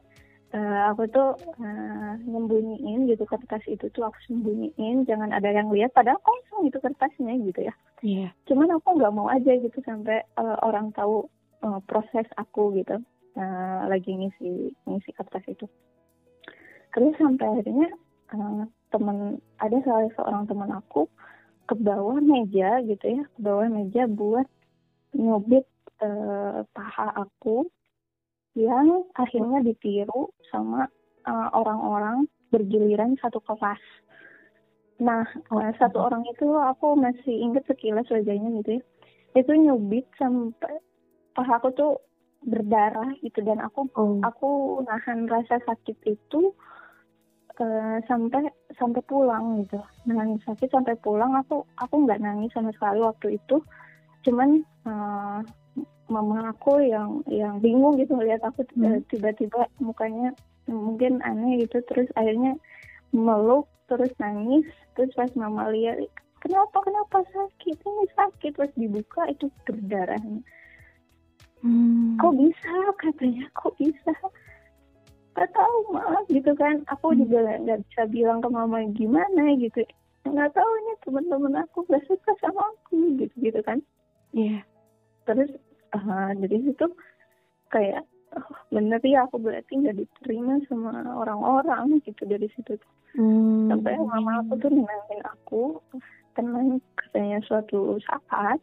uh, 0.56 0.92
aku 0.92 1.08
tuh 1.12 1.36
uh, 1.60 2.12
nyembunyiin 2.24 3.08
gitu 3.08 3.24
kertas 3.28 3.64
itu 3.68 3.88
tuh 3.92 4.08
aku 4.08 4.16
sembunyiin 4.28 5.04
jangan 5.04 5.32
ada 5.32 5.48
yang 5.52 5.68
lihat 5.72 5.92
padahal 5.92 6.20
kosong 6.24 6.68
itu 6.68 6.78
kertasnya 6.80 7.34
gitu 7.44 7.60
ya 7.68 7.74
yeah. 8.04 8.30
cuman 8.48 8.72
aku 8.76 8.96
nggak 8.96 9.14
mau 9.14 9.28
aja 9.28 9.52
gitu 9.52 9.78
sampai 9.84 10.24
uh, 10.40 10.56
orang 10.64 10.92
tahu 10.96 11.28
uh, 11.64 11.80
proses 11.84 12.24
aku 12.36 12.72
gitu 12.76 13.00
uh, 13.36 13.88
lagi 13.88 14.12
ngisi 14.12 14.72
ngisi 14.88 15.10
kertas 15.16 15.44
itu 15.48 15.66
terus 16.92 17.14
sampai 17.16 17.46
akhirnya 17.48 17.88
uh, 18.36 18.64
temen 18.92 19.40
ada 19.60 19.76
salah 19.84 20.10
seorang 20.18 20.44
teman 20.48 20.70
aku 20.72 21.08
ke 21.68 21.74
bawah 21.78 22.20
meja 22.20 22.82
gitu 22.84 23.06
ya 23.06 23.22
ke 23.24 23.38
bawah 23.40 23.66
meja 23.70 24.04
buat 24.10 24.44
nyubit 25.16 25.64
uh, 26.04 26.64
paha 26.76 27.08
aku 27.16 27.68
yang 28.52 29.08
akhirnya 29.16 29.64
ditiru 29.64 30.28
sama 30.52 30.84
orang-orang 31.56 32.28
uh, 32.28 32.30
bergiliran 32.52 33.16
satu 33.16 33.40
kelas. 33.48 33.80
Nah, 35.00 35.24
uh, 35.48 35.72
satu 35.80 36.04
orang 36.04 36.22
itu 36.28 36.44
aku 36.60 36.92
masih 37.00 37.32
inget 37.32 37.64
sekilas 37.64 38.04
wajahnya 38.12 38.60
gitu 38.60 38.70
ya. 38.76 38.82
Itu 39.40 39.56
nyubit 39.56 40.04
sampai 40.20 40.76
paha 41.32 41.56
aku 41.56 41.72
tuh 41.72 41.92
berdarah 42.46 43.14
gitu. 43.22 43.40
Dan 43.42 43.62
aku 43.62 43.88
oh. 43.94 44.18
aku 44.22 44.80
nahan 44.86 45.26
rasa 45.30 45.58
sakit 45.62 45.96
itu 46.06 46.54
uh, 47.58 47.98
sampai 48.06 48.50
sampai 48.76 49.02
pulang 49.06 49.62
gitu. 49.64 49.78
Nahan 50.08 50.38
sakit 50.42 50.70
sampai 50.70 50.98
pulang 51.00 51.34
aku 51.38 51.66
aku 51.78 51.94
nggak 52.06 52.22
nangis 52.22 52.52
sama 52.54 52.74
sekali 52.74 53.00
waktu 53.02 53.38
itu. 53.38 53.62
Cuman 54.22 54.62
uh, 54.86 55.40
mama 56.10 56.52
aku 56.52 56.82
yang 56.84 57.24
yang 57.30 57.58
bingung 57.62 57.96
gitu 57.96 58.14
melihat 58.18 58.44
aku 58.44 58.66
hmm. 58.76 59.00
tiba-tiba 59.08 59.64
mukanya 59.80 60.36
mungkin 60.68 61.24
aneh 61.24 61.64
gitu 61.64 61.80
terus 61.88 62.06
akhirnya 62.14 62.54
meluk 63.10 63.66
terus 63.90 64.12
nangis 64.20 64.68
terus 64.94 65.10
pas 65.16 65.32
mama 65.34 65.72
lihat 65.72 65.98
kenapa 66.42 66.82
kenapa 66.82 67.22
sakit? 67.30 67.76
Ini 67.78 68.04
sakit. 68.18 68.52
Terus 68.58 68.72
dibuka 68.74 69.22
itu 69.30 69.46
berdarahnya 69.62 70.42
hmm. 71.62 72.18
kok 72.18 72.34
bisa 72.36 72.74
katanya 72.98 73.44
kok 73.56 73.74
bisa 73.78 74.12
gak 75.32 75.48
tahu 75.56 75.76
mah 75.96 76.20
gitu 76.28 76.52
kan 76.58 76.84
aku 76.92 77.16
hmm. 77.16 77.24
juga 77.24 77.38
nggak 77.64 77.80
bisa 77.88 78.02
bilang 78.12 78.44
ke 78.44 78.48
mama 78.52 78.84
gimana 78.92 79.56
gitu 79.56 79.80
nggak 80.28 80.52
tahu 80.54 80.70
ini 80.84 80.92
teman-teman 81.02 81.64
aku 81.66 81.82
gak 81.88 82.04
suka 82.06 82.30
sama 82.38 82.62
aku 82.76 83.16
gitu 83.18 83.34
gitu 83.40 83.60
kan 83.64 83.80
iya 84.36 84.60
yeah. 84.60 84.62
terus 85.24 85.50
uh, 85.96 86.30
dari 86.36 86.58
situ 86.62 86.86
kayak 87.72 88.04
oh, 88.36 88.58
bener 88.68 89.00
ya 89.00 89.24
aku 89.24 89.40
berarti 89.40 89.72
nggak 89.72 89.96
diterima 90.04 90.60
sama 90.68 91.00
orang-orang 91.16 91.98
gitu 92.04 92.22
dari 92.28 92.46
situ 92.52 92.76
tuh 92.76 92.92
hmm. 93.16 93.72
sampai 93.72 93.96
mama 93.98 94.44
aku 94.44 94.60
tuh 94.60 94.70
nenangin 94.70 95.20
aku 95.24 95.62
tenang 96.36 96.80
katanya 96.96 97.40
suatu 97.44 97.96
saat 98.04 98.60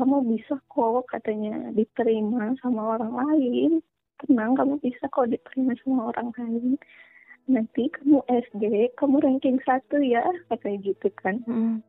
kamu 0.00 0.24
bisa 0.32 0.56
kok 0.72 1.04
katanya 1.12 1.68
diterima 1.76 2.56
sama 2.64 2.96
orang 2.96 3.12
lain. 3.12 3.84
Tenang 4.24 4.56
kamu 4.56 4.80
bisa 4.80 5.04
kok 5.12 5.28
diterima 5.28 5.76
sama 5.84 6.08
orang 6.08 6.32
lain. 6.40 6.80
Nanti 7.44 7.92
kamu 7.92 8.24
SD 8.24 8.96
kamu 8.96 9.20
ranking 9.20 9.60
satu 9.68 10.00
ya 10.00 10.24
katanya 10.48 10.88
gitu 10.88 11.12
kan. 11.20 11.44
Hmm. 11.44 11.84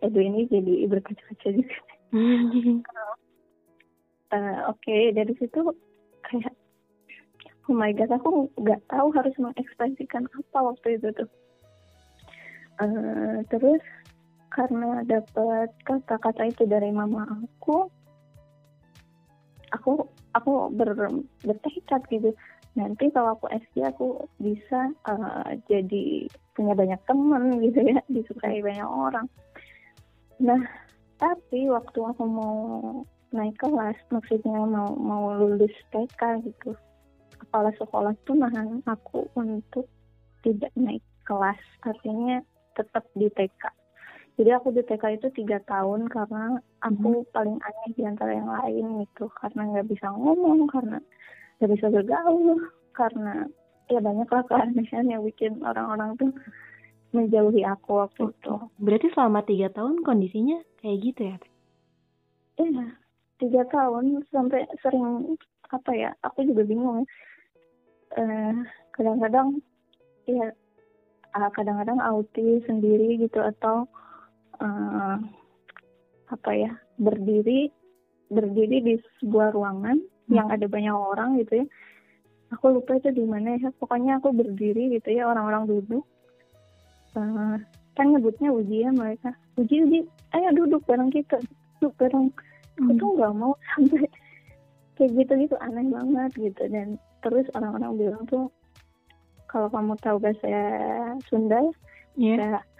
Edo 0.00 0.16
ini 0.16 0.48
jadi 0.48 0.88
berkaca-kaca 0.88 1.48
juga. 1.52 1.78
Hmm. 2.16 2.80
uh, 4.32 4.60
oke 4.72 4.80
okay, 4.80 5.12
dari 5.12 5.36
situ 5.36 5.60
kayak 6.24 6.56
oh 7.68 7.76
my 7.76 7.92
god 7.92 8.16
aku 8.16 8.48
nggak 8.56 8.80
tahu 8.88 9.12
harus 9.12 9.36
mengekspresikan 9.36 10.24
apa 10.24 10.58
waktu 10.72 10.96
itu 10.96 11.12
tuh. 11.12 11.28
Uh, 12.80 13.44
terus 13.52 13.84
karena 14.56 15.04
dapat 15.04 15.68
kata-kata 15.84 16.48
itu 16.48 16.64
dari 16.64 16.88
mama 16.88 17.28
aku 17.28 17.92
aku 19.68 20.08
aku 20.32 20.72
ber, 20.72 20.96
bertekad 21.44 22.00
gitu. 22.08 22.32
Nanti 22.72 23.12
kalau 23.12 23.36
aku 23.36 23.52
SD 23.52 23.84
aku 23.84 24.24
bisa 24.40 24.92
uh, 25.04 25.52
jadi 25.68 26.24
punya 26.56 26.72
banyak 26.72 27.00
teman 27.04 27.60
gitu 27.60 27.84
ya 27.84 28.00
disukai 28.14 28.64
banyak 28.64 28.88
orang. 28.88 29.28
Nah 30.40 30.64
tapi 31.20 31.68
waktu 31.68 32.00
aku 32.00 32.24
mau 32.24 32.56
naik 33.36 33.60
kelas 33.60 33.96
maksudnya 34.08 34.64
mau 34.64 34.96
mau 34.96 35.36
lulus 35.36 35.72
TK 35.92 36.48
gitu 36.48 36.72
kepala 37.36 37.68
sekolah 37.76 38.16
tuh 38.24 38.36
nahan 38.40 38.80
aku 38.88 39.28
untuk 39.36 39.84
tidak 40.40 40.72
naik 40.72 41.04
kelas. 41.28 41.60
Artinya 41.84 42.40
tetap 42.72 43.04
di 43.12 43.28
TK 43.28 43.85
jadi 44.36 44.60
aku 44.60 44.68
di 44.76 44.84
TK 44.84 45.16
itu 45.16 45.28
tiga 45.32 45.58
tahun 45.64 46.12
karena 46.12 46.60
aku 46.84 47.24
hmm. 47.24 47.32
paling 47.32 47.56
aneh 47.56 47.90
di 47.96 48.04
antara 48.04 48.36
yang 48.36 48.52
lain 48.52 48.84
gitu 49.08 49.32
karena 49.32 49.62
nggak 49.72 49.88
bisa 49.88 50.12
ngomong 50.12 50.68
karena 50.68 51.00
nggak 51.56 51.70
bisa 51.72 51.86
bergaul 51.88 52.60
karena 52.92 53.48
ya 53.88 54.00
banyak 54.04 54.28
lah 54.28 54.44
keanehan 54.44 55.08
yang 55.08 55.24
bikin 55.24 55.56
orang-orang 55.64 56.20
tuh 56.20 56.30
menjauhi 57.16 57.64
aku 57.64 58.04
waktu 58.04 58.28
itu. 58.28 58.54
Berarti 58.76 59.08
selama 59.16 59.40
tiga 59.46 59.72
tahun 59.72 60.04
kondisinya 60.04 60.60
kayak 60.84 60.98
gitu 61.00 61.20
ya? 61.32 61.36
Iya, 62.60 62.86
tiga 63.40 63.62
tahun 63.72 64.20
sampai 64.28 64.68
sering 64.84 65.38
apa 65.72 65.90
ya? 65.96 66.10
Aku 66.28 66.44
juga 66.44 66.66
bingung. 66.68 67.08
Eh, 68.16 68.54
kadang-kadang 68.92 69.64
ya 70.28 70.52
kadang-kadang 71.36 72.00
autis 72.00 72.64
sendiri 72.64 73.20
gitu 73.20 73.40
atau 73.44 73.84
uh, 74.60 75.16
apa 76.26 76.50
ya 76.52 76.72
berdiri 76.98 77.70
berdiri 78.30 78.82
di 78.82 78.94
sebuah 79.22 79.54
ruangan 79.54 79.96
hmm. 80.02 80.34
yang 80.34 80.48
ada 80.50 80.66
banyak 80.66 80.94
orang 80.94 81.38
gitu 81.38 81.62
ya 81.62 81.66
aku 82.50 82.78
lupa 82.78 82.98
itu 82.98 83.10
di 83.10 83.24
mana 83.26 83.58
ya 83.58 83.70
pokoknya 83.78 84.18
aku 84.22 84.34
berdiri 84.34 84.94
gitu 84.98 85.14
ya 85.14 85.26
orang-orang 85.26 85.66
duduk 85.66 86.04
uh, 87.18 87.58
kan 87.96 88.06
nyebutnya 88.12 88.50
uji 88.52 88.86
ya 88.86 88.90
mereka 88.92 89.34
uji 89.56 89.82
uji 89.86 89.98
ayo 90.34 90.48
duduk 90.54 90.82
bareng 90.84 91.10
kita 91.10 91.38
duduk 91.78 91.94
bareng 91.98 92.30
hmm. 92.30 92.90
aku 92.90 92.92
tuh 92.98 93.10
nggak 93.18 93.34
mau 93.34 93.52
sampai 93.74 94.06
kayak 94.96 95.10
gitu 95.12 95.32
gitu 95.46 95.56
aneh 95.60 95.86
banget 95.92 96.30
gitu 96.34 96.62
dan 96.72 96.96
terus 97.20 97.46
orang-orang 97.54 97.92
bilang 97.98 98.24
tuh 98.26 98.48
kalau 99.46 99.70
kamu 99.70 99.94
tahu 100.02 100.16
bahasa 100.18 100.52
Sunda 101.28 101.60
yeah. 102.18 102.58
ya 102.58 102.75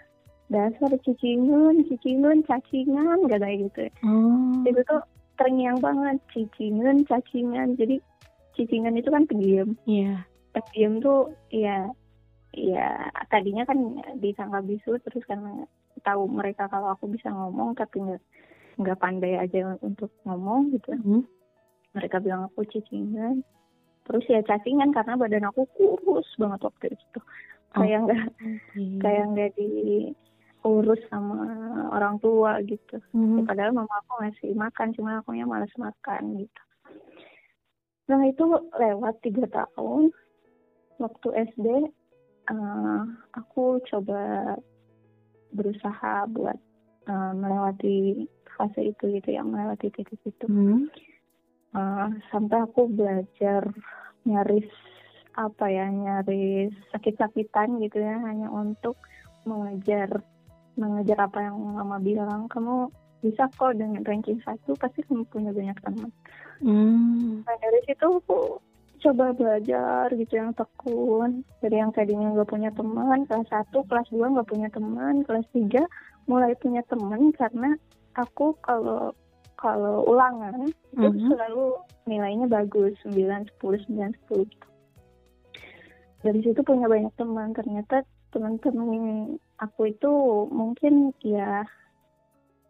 dasar 0.47 0.91
cicingun 1.03 1.83
cicingun 1.91 2.39
cacingan 2.47 3.19
gak 3.27 3.43
kayak 3.43 3.67
gitu 3.67 3.83
oh. 4.07 4.63
itu 4.63 4.79
tuh 4.87 5.03
terngiang 5.35 5.77
banget 5.83 6.17
cicingun 6.31 7.03
cacingan 7.03 7.75
jadi 7.75 7.99
cicingan 8.55 8.95
itu 8.95 9.11
kan 9.11 9.27
pendiam 9.27 9.75
iya 9.83 10.01
yeah. 10.03 10.19
pendiam 10.55 11.03
tuh 11.03 11.35
ya 11.51 11.91
ya 12.55 13.11
tadinya 13.29 13.67
kan 13.67 14.01
disangka 14.17 14.63
bisu 14.63 14.97
terus 15.03 15.21
karena 15.27 15.67
tahu 16.01 16.25
mereka 16.31 16.71
kalau 16.71 16.95
aku 16.95 17.11
bisa 17.11 17.27
ngomong 17.29 17.75
tapi 17.75 18.01
nggak 18.01 18.23
nggak 18.81 18.99
pandai 19.01 19.35
aja 19.37 19.77
untuk 19.83 20.09
ngomong 20.23 20.73
gitu 20.73 20.95
mm. 20.95 21.23
mereka 21.91 22.23
bilang 22.23 22.47
aku 22.47 22.63
cicingan 22.71 23.43
terus 24.07 24.23
ya 24.31 24.39
cacingan 24.47 24.95
karena 24.95 25.19
badan 25.19 25.49
aku 25.51 25.67
kurus 25.75 26.29
banget 26.39 26.63
waktu 26.63 26.85
itu 26.95 27.19
kayak 27.75 27.99
nggak 28.07 28.23
okay. 28.39 28.97
kayak 29.03 29.25
nggak 29.35 29.51
diurus 30.67 30.99
sama 31.07 31.47
orang 31.95 32.19
tua 32.19 32.59
gitu 32.67 32.99
mm-hmm. 33.15 33.39
ya, 33.39 33.41
padahal 33.47 33.71
mama 33.71 33.95
aku 34.03 34.13
masih 34.19 34.51
makan 34.51 34.91
cuma 34.91 35.23
aku 35.23 35.31
nya 35.31 35.47
malas 35.47 35.71
makan 35.79 36.43
gitu 36.43 36.61
nah 38.11 38.19
itu 38.27 38.43
lewat 38.75 39.15
tiga 39.23 39.47
tahun 39.47 40.11
waktu 40.99 41.27
SD 41.55 41.67
uh, 41.67 41.87
eh, 42.51 43.01
aku 43.39 43.79
coba 43.87 44.55
berusaha 45.55 46.27
buat 46.27 46.59
uh, 47.07 47.31
melewati 47.31 48.27
fase 48.59 48.91
itu 48.91 49.15
gitu 49.15 49.29
ya 49.31 49.43
melewati 49.47 49.87
titik 49.95 50.19
itu 50.27 50.45
mm-hmm. 50.47 50.91
uh, 51.79 52.11
sampai 52.27 52.67
aku 52.67 52.91
belajar 52.91 53.71
nyaris 54.27 54.67
apa 55.37 55.71
ya 55.71 55.87
nyaris 55.87 56.75
sakit-sakitan 56.91 57.79
gitu 57.79 58.03
ya 58.03 58.19
hanya 58.25 58.51
untuk 58.51 58.99
mengejar 59.47 60.19
mengejar 60.77 61.17
apa 61.19 61.41
yang 61.41 61.57
mama 61.57 61.97
bilang 61.97 62.45
kamu 62.47 62.87
bisa 63.25 63.49
kok 63.57 63.73
dengan 63.73 64.05
ranking 64.05 64.37
satu 64.45 64.77
pasti 64.77 65.01
kamu 65.09 65.25
punya 65.27 65.51
banyak 65.51 65.77
teman 65.81 66.09
hmm. 66.61 67.43
nah 67.43 67.55
dari 67.57 67.79
situ 67.89 68.05
aku 68.05 68.61
coba 68.97 69.33
belajar 69.33 70.09
gitu 70.13 70.33
yang 70.37 70.53
tekun 70.57 71.45
dari 71.61 71.77
yang 71.77 71.93
tadinya 71.93 72.33
nggak 72.33 72.49
punya 72.49 72.69
teman 72.73 73.25
kelas 73.29 73.45
satu 73.49 73.85
kelas 73.85 74.09
dua 74.09 74.29
nggak 74.33 74.49
punya 74.49 74.69
teman 74.73 75.21
kelas 75.25 75.45
tiga 75.53 75.83
mulai 76.25 76.53
punya 76.57 76.81
teman 76.89 77.29
karena 77.33 77.77
aku 78.17 78.57
kalau 78.65 79.13
kalau 79.57 80.05
ulangan 80.05 80.69
mm 80.69 80.97
-hmm. 80.97 81.13
itu 81.13 81.33
selalu 81.33 81.65
nilainya 82.05 82.45
bagus 82.45 82.93
9, 83.05 83.49
10, 83.61 83.89
9, 83.89 84.13
10 84.29 84.53
gitu 84.53 84.67
dari 86.25 86.39
situ 86.41 86.61
punya 86.65 86.89
banyak 86.89 87.13
teman 87.17 87.53
ternyata 87.53 88.01
teman-teman 88.33 89.37
aku 89.57 89.93
itu 89.93 90.11
mungkin 90.53 91.13
ya 91.25 91.65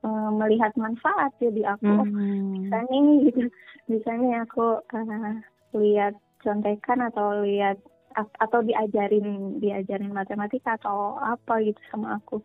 uh, 0.03 0.29
melihat 0.31 0.71
manfaat 0.79 1.31
jadi 1.39 1.75
aku 1.75 1.87
oh, 1.87 2.05
hmm. 2.07 2.63
bisa 2.63 2.77
nih 2.87 3.05
gitu. 3.31 3.43
Bisa 3.87 4.09
nih 4.19 4.43
aku 4.43 4.83
uh, 4.83 5.33
lihat 5.75 6.15
contekan 6.43 6.99
atau 7.07 7.43
lihat 7.43 7.79
atau 8.17 8.65
diajarin 8.65 9.61
diajarin 9.61 10.09
matematika 10.09 10.75
atau 10.81 11.21
apa 11.21 11.61
gitu 11.61 11.79
sama 11.93 12.17
aku. 12.17 12.41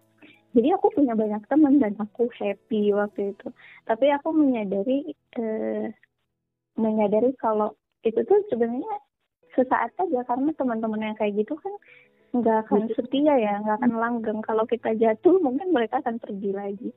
Jadi 0.52 0.68
aku 0.76 0.92
punya 0.92 1.16
banyak 1.16 1.48
teman 1.48 1.80
dan 1.80 1.96
aku 1.96 2.28
happy 2.36 2.92
waktu 2.92 3.32
itu. 3.32 3.48
Tapi 3.88 4.12
aku 4.12 4.36
menyadari 4.36 5.16
uh, 5.40 5.88
menyadari 6.76 7.32
kalau 7.40 7.72
itu 8.04 8.20
tuh 8.26 8.38
sebenarnya 8.52 8.92
sesaat 9.52 9.92
aja 10.00 10.20
karena 10.24 10.50
teman-teman 10.56 11.12
yang 11.12 11.16
kayak 11.16 11.36
gitu 11.44 11.56
kan 11.60 11.72
nggak 12.32 12.58
akan 12.68 12.88
setia 12.96 13.34
ya 13.36 13.60
nggak 13.60 13.76
akan 13.80 13.94
langgeng. 13.96 14.40
Kalau 14.40 14.64
kita 14.64 14.96
jatuh 14.96 15.36
mungkin 15.40 15.72
mereka 15.72 16.00
akan 16.00 16.16
pergi 16.18 16.50
lagi. 16.52 16.90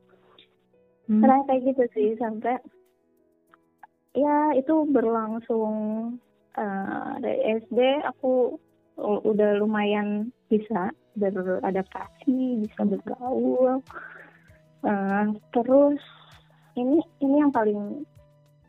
Hmm. 1.05 1.21
karena 1.21 1.45
kayak 1.45 1.61
gitu 1.69 1.83
sih 1.93 2.09
sampai 2.17 2.57
ya 4.17 4.57
itu 4.57 4.89
berlangsung 4.89 5.73
uh, 6.57 7.13
dari 7.21 7.61
SD 7.61 8.01
aku 8.09 8.57
udah 8.97 9.59
lumayan 9.59 10.33
bisa 10.49 10.89
beradaptasi 11.19 12.63
bisa 12.65 12.81
bergaul. 12.87 13.83
Uh, 14.81 15.33
terus 15.53 16.01
ini 16.73 17.01
ini 17.21 17.35
yang 17.43 17.53
paling 17.53 18.01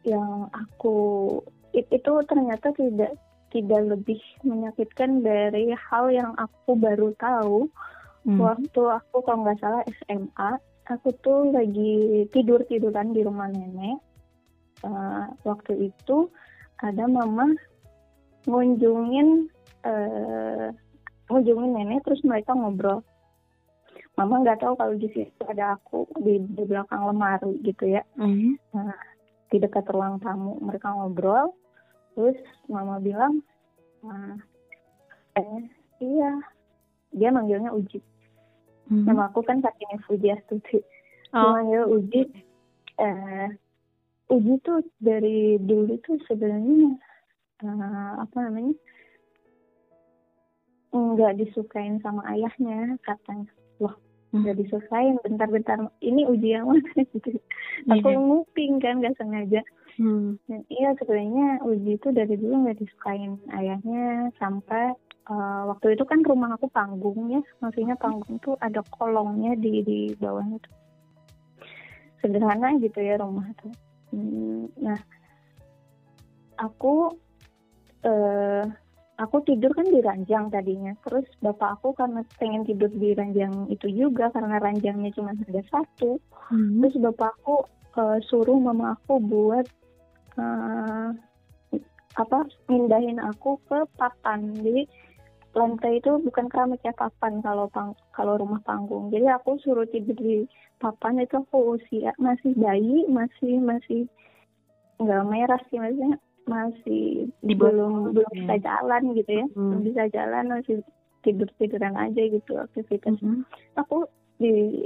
yang 0.04 0.52
aku 0.52 1.40
itu 1.72 2.12
ternyata 2.28 2.72
tidak 2.76 3.16
tidak 3.54 3.82
lebih 3.96 4.20
menyakitkan 4.42 5.22
dari 5.22 5.70
hal 5.74 6.10
yang 6.10 6.32
aku 6.38 6.74
baru 6.76 7.14
tahu. 7.18 7.70
Hmm. 8.26 8.42
waktu 8.42 8.82
aku 8.82 9.22
kalau 9.22 9.46
nggak 9.46 9.62
salah 9.62 9.86
SMA 9.86 10.58
aku 10.90 11.14
tuh 11.22 11.54
lagi 11.54 12.26
tidur 12.34 12.62
tiduran 12.66 13.14
di 13.14 13.22
rumah 13.22 13.46
nenek. 13.50 14.02
Uh, 14.82 15.30
waktu 15.46 15.94
itu 15.94 16.26
ada 16.82 17.06
mama 17.06 17.48
ngunjungin 18.50 19.46
uh, 19.86 20.68
ngunjungin 21.30 21.70
nenek 21.70 22.02
terus 22.02 22.22
mereka 22.26 22.54
ngobrol. 22.54 23.02
Mama 24.18 24.42
nggak 24.42 24.58
tahu 24.64 24.74
kalau 24.74 24.94
di 24.98 25.06
situ 25.12 25.42
ada 25.46 25.78
aku 25.78 26.08
di, 26.18 26.40
di 26.40 26.62
belakang 26.66 27.06
lemari 27.06 27.62
gitu 27.62 27.94
ya. 27.94 28.02
Mm-hmm. 28.18 28.52
nah, 28.74 28.98
di 29.46 29.62
dekat 29.62 29.86
ruang 29.86 30.18
tamu 30.18 30.58
mereka 30.58 30.90
ngobrol 30.90 31.54
terus 32.16 32.38
mama 32.66 32.96
bilang 32.98 33.44
nah, 34.00 34.40
eh, 35.36 35.60
iya 36.00 36.32
dia 37.12 37.28
manggilnya 37.28 37.70
Uji 37.70 38.00
hmm. 38.88 39.04
nama 39.04 39.28
aku 39.28 39.44
kan 39.44 39.60
Sakini 39.60 40.00
Fujiastuti 40.08 40.80
oh. 41.36 41.36
dia 41.36 41.48
manggil 41.52 41.84
Uji 41.92 42.22
eh, 42.98 43.48
Uji 44.32 44.52
tuh 44.64 44.80
dari 44.98 45.60
dulu 45.60 46.00
tuh 46.02 46.16
sebenarnya 46.26 46.96
uh, 47.62 48.12
apa 48.24 48.36
namanya 48.48 48.74
nggak 50.96 51.36
disukain 51.40 52.00
sama 52.00 52.24
ayahnya 52.32 52.96
katanya 53.04 53.52
loh 53.80 53.94
hmm. 54.32 54.44
nggak 54.44 54.56
disukain 54.64 55.20
bentar-bentar 55.20 55.76
ini 56.00 56.24
uji 56.24 56.56
yang 56.56 56.72
mana 56.72 57.00
gitu 57.12 57.36
yeah. 57.36 58.00
aku 58.00 58.08
nguping 58.16 58.80
kan 58.80 59.00
nggak 59.00 59.16
sengaja 59.20 59.60
Hmm. 59.96 60.36
Dan 60.44 60.60
iya 60.68 60.92
sebenarnya 61.00 61.64
Uji 61.64 61.96
itu 61.96 62.08
dari 62.12 62.36
dulu 62.36 62.68
nggak 62.68 62.78
disukain 62.84 63.40
ayahnya 63.56 64.28
sampai 64.36 64.92
uh, 65.32 65.72
waktu 65.72 65.96
itu 65.96 66.04
kan 66.04 66.20
rumah 66.20 66.52
aku 66.52 66.68
panggung 66.68 67.32
ya, 67.32 67.40
maksudnya 67.64 67.96
panggung 67.96 68.36
tuh 68.44 68.60
ada 68.60 68.84
kolongnya 68.92 69.56
di 69.56 69.80
di 69.80 69.98
bawahnya 70.20 70.60
tuh. 70.60 70.74
Sederhana 72.20 72.76
gitu 72.80 73.00
ya 73.00 73.16
rumah 73.16 73.48
tuh. 73.56 73.72
Hmm, 74.12 74.68
nah, 74.76 75.00
aku 76.60 77.16
uh, 78.04 78.64
aku 79.16 79.36
tidur 79.48 79.72
kan 79.72 79.88
di 79.88 80.04
ranjang 80.04 80.52
tadinya. 80.52 80.92
Terus 81.08 81.24
bapak 81.40 81.80
aku 81.80 81.96
karena 81.96 82.20
pengen 82.36 82.68
tidur 82.68 82.92
di 82.92 83.16
ranjang 83.16 83.72
itu 83.72 83.88
juga 83.88 84.28
karena 84.28 84.60
ranjangnya 84.60 85.08
cuma 85.16 85.32
ada 85.32 85.62
satu. 85.72 86.20
Hmm. 86.52 86.84
Terus 86.84 87.00
bapak 87.00 87.32
aku 87.40 87.64
uh, 87.96 88.18
suruh 88.28 88.60
mama 88.60 88.94
aku 88.94 89.18
buat 89.20 89.64
uh, 90.36 91.10
apa 92.16 92.38
mindahin 92.68 93.20
aku 93.20 93.60
ke 93.68 93.84
papan. 94.00 94.56
Jadi 94.60 94.88
lantai 95.56 96.04
itu 96.04 96.20
bukan 96.20 96.52
keramik 96.52 96.84
ya 96.84 96.92
papan 96.92 97.40
kalau 97.40 97.68
pang 97.72 97.96
kalau 98.12 98.36
rumah 98.36 98.60
panggung. 98.64 99.08
Jadi 99.08 99.28
aku 99.32 99.56
suruh 99.64 99.88
tidur 99.88 100.16
di 100.16 100.44
papan 100.76 101.24
itu 101.24 101.40
aku 101.40 101.80
usia 101.80 102.12
masih 102.20 102.52
bayi 102.56 103.08
masih 103.08 103.60
masih 103.64 104.04
nggak 105.00 105.24
merah 105.28 105.60
sih 105.68 105.80
maksudnya 105.80 106.20
masih 106.46 107.04
di 107.40 107.54
belum 107.56 108.12
belum 108.12 108.32
bisa 108.32 108.56
jalan 108.60 109.02
gitu 109.16 109.32
ya. 109.32 109.46
Hmm. 109.52 109.68
belum 109.72 109.80
bisa 109.88 110.02
jalan 110.12 110.44
masih 110.52 110.76
tidur 111.24 111.48
tiduran 111.56 111.96
aja 111.96 112.22
gitu 112.22 112.52
aktivitas. 112.60 113.16
Hmm. 113.24 113.42
aku 113.80 114.04
di 114.36 114.84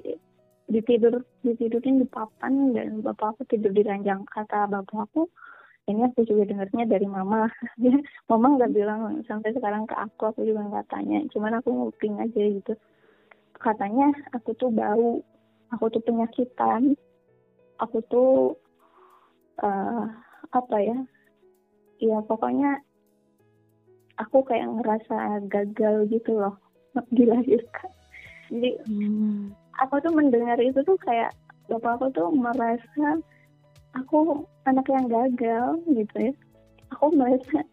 ditidur 0.71 1.27
ditidurin 1.43 1.99
di 1.99 2.07
papan 2.07 2.71
dan 2.71 3.03
bapak 3.03 3.35
aku 3.37 3.43
tidur 3.51 3.75
di 3.75 3.83
ranjang. 3.83 4.23
Kata 4.31 4.71
bapak 4.71 5.11
aku 5.11 5.27
ini 5.91 6.07
aku 6.07 6.23
juga 6.23 6.47
dengarnya 6.47 6.87
dari 6.87 7.07
mama. 7.11 7.51
Mama 8.31 8.47
nggak 8.55 8.73
bilang 8.73 9.27
sampai 9.27 9.51
sekarang 9.51 9.91
ke 9.91 9.97
aku 9.99 10.31
aku 10.31 10.47
juga 10.47 10.63
nggak 10.71 10.87
tanya. 10.87 11.19
Cuman 11.35 11.59
aku 11.59 11.69
nguping 11.75 12.23
aja 12.23 12.39
gitu. 12.39 12.73
Katanya 13.59 14.15
aku 14.31 14.55
tuh 14.55 14.71
bau 14.71 15.19
aku 15.75 15.85
tuh 15.91 16.03
penyakitan 16.07 16.95
aku 17.83 17.99
tuh 18.07 18.31
uh, 19.63 20.07
apa 20.51 20.77
ya 20.83 20.99
ya 22.03 22.19
pokoknya 22.27 22.83
aku 24.23 24.47
kayak 24.47 24.71
ngerasa 24.71 25.43
gagal 25.51 26.07
gitu 26.15 26.39
loh. 26.39 26.55
Dilahirkan. 27.17 27.91
Jadi 28.51 28.71
hmm 28.87 29.60
aku 29.81 29.95
tuh 30.05 30.13
mendengar 30.13 30.61
itu 30.61 30.81
tuh 30.85 30.97
kayak 31.01 31.33
bapak 31.67 31.99
aku 31.99 32.07
tuh 32.13 32.29
merasa 32.35 33.19
aku 33.97 34.45
anak 34.69 34.87
yang 34.87 35.07
gagal 35.09 35.81
gitu 35.89 36.17
ya. 36.31 36.35
Aku 36.95 37.15
merasa 37.15 37.65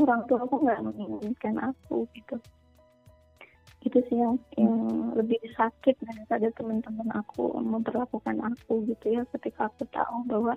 orang 0.00 0.26
tua 0.26 0.42
aku 0.42 0.56
nggak 0.64 0.82
menginginkan 0.82 1.54
aku 1.60 2.08
gitu. 2.16 2.36
Itu 3.84 3.98
sih 4.08 4.16
yang, 4.16 4.40
yang 4.56 4.74
lebih 5.12 5.38
sakit 5.54 5.96
daripada 6.00 6.48
teman-teman 6.56 7.08
aku 7.12 7.52
memperlakukan 7.60 8.40
aku 8.40 8.88
gitu 8.88 9.20
ya 9.20 9.22
ketika 9.36 9.68
aku 9.68 9.84
tahu 9.92 10.24
bahwa 10.24 10.56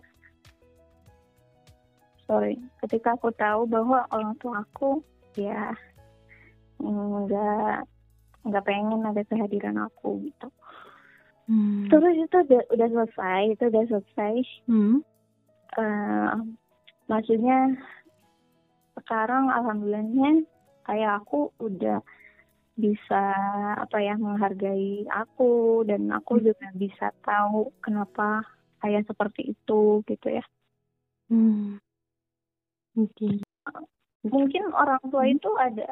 sorry 2.24 2.56
ketika 2.84 3.16
aku 3.20 3.32
tahu 3.36 3.68
bahwa 3.68 4.08
orang 4.16 4.36
tua 4.40 4.64
aku 4.64 5.04
ya 5.36 5.76
nggak 6.80 7.84
nggak 8.48 8.66
pengen 8.66 9.04
ada 9.04 9.22
kehadiran 9.28 9.78
aku 9.84 10.24
gitu 10.28 10.48
hmm. 11.52 11.92
terus 11.92 12.16
itu 12.16 12.38
udah, 12.48 12.64
udah 12.72 12.88
selesai 12.88 13.42
itu 13.54 13.64
udah 13.68 13.84
selesai 13.92 14.34
hmm. 14.68 14.98
uh, 15.78 16.36
maksudnya 17.12 17.76
sekarang 19.04 19.54
alhamdulillahnya 19.54 20.44
kayak 20.88 21.22
aku 21.24 21.52
udah 21.60 22.02
bisa 22.78 23.24
apa 23.74 23.98
ya 23.98 24.14
menghargai 24.16 25.10
aku 25.10 25.82
dan 25.90 26.14
aku 26.14 26.38
hmm. 26.38 26.44
juga 26.54 26.68
bisa 26.78 27.10
tahu 27.26 27.74
kenapa 27.82 28.46
ayah 28.86 29.02
seperti 29.02 29.58
itu 29.58 30.06
gitu 30.06 30.28
ya. 30.30 30.46
Hmm. 31.34 31.82
Mungkin. 32.94 33.42
Mungkin 34.30 34.64
orang 34.78 35.02
tua 35.10 35.26
hmm. 35.26 35.34
itu 35.42 35.50
ada 35.58 35.90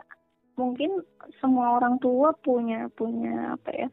mungkin 0.55 1.03
semua 1.43 1.79
orang 1.79 1.99
tua 1.99 2.31
punya 2.43 2.87
punya 2.95 3.55
apa 3.55 3.69
ya 3.75 3.87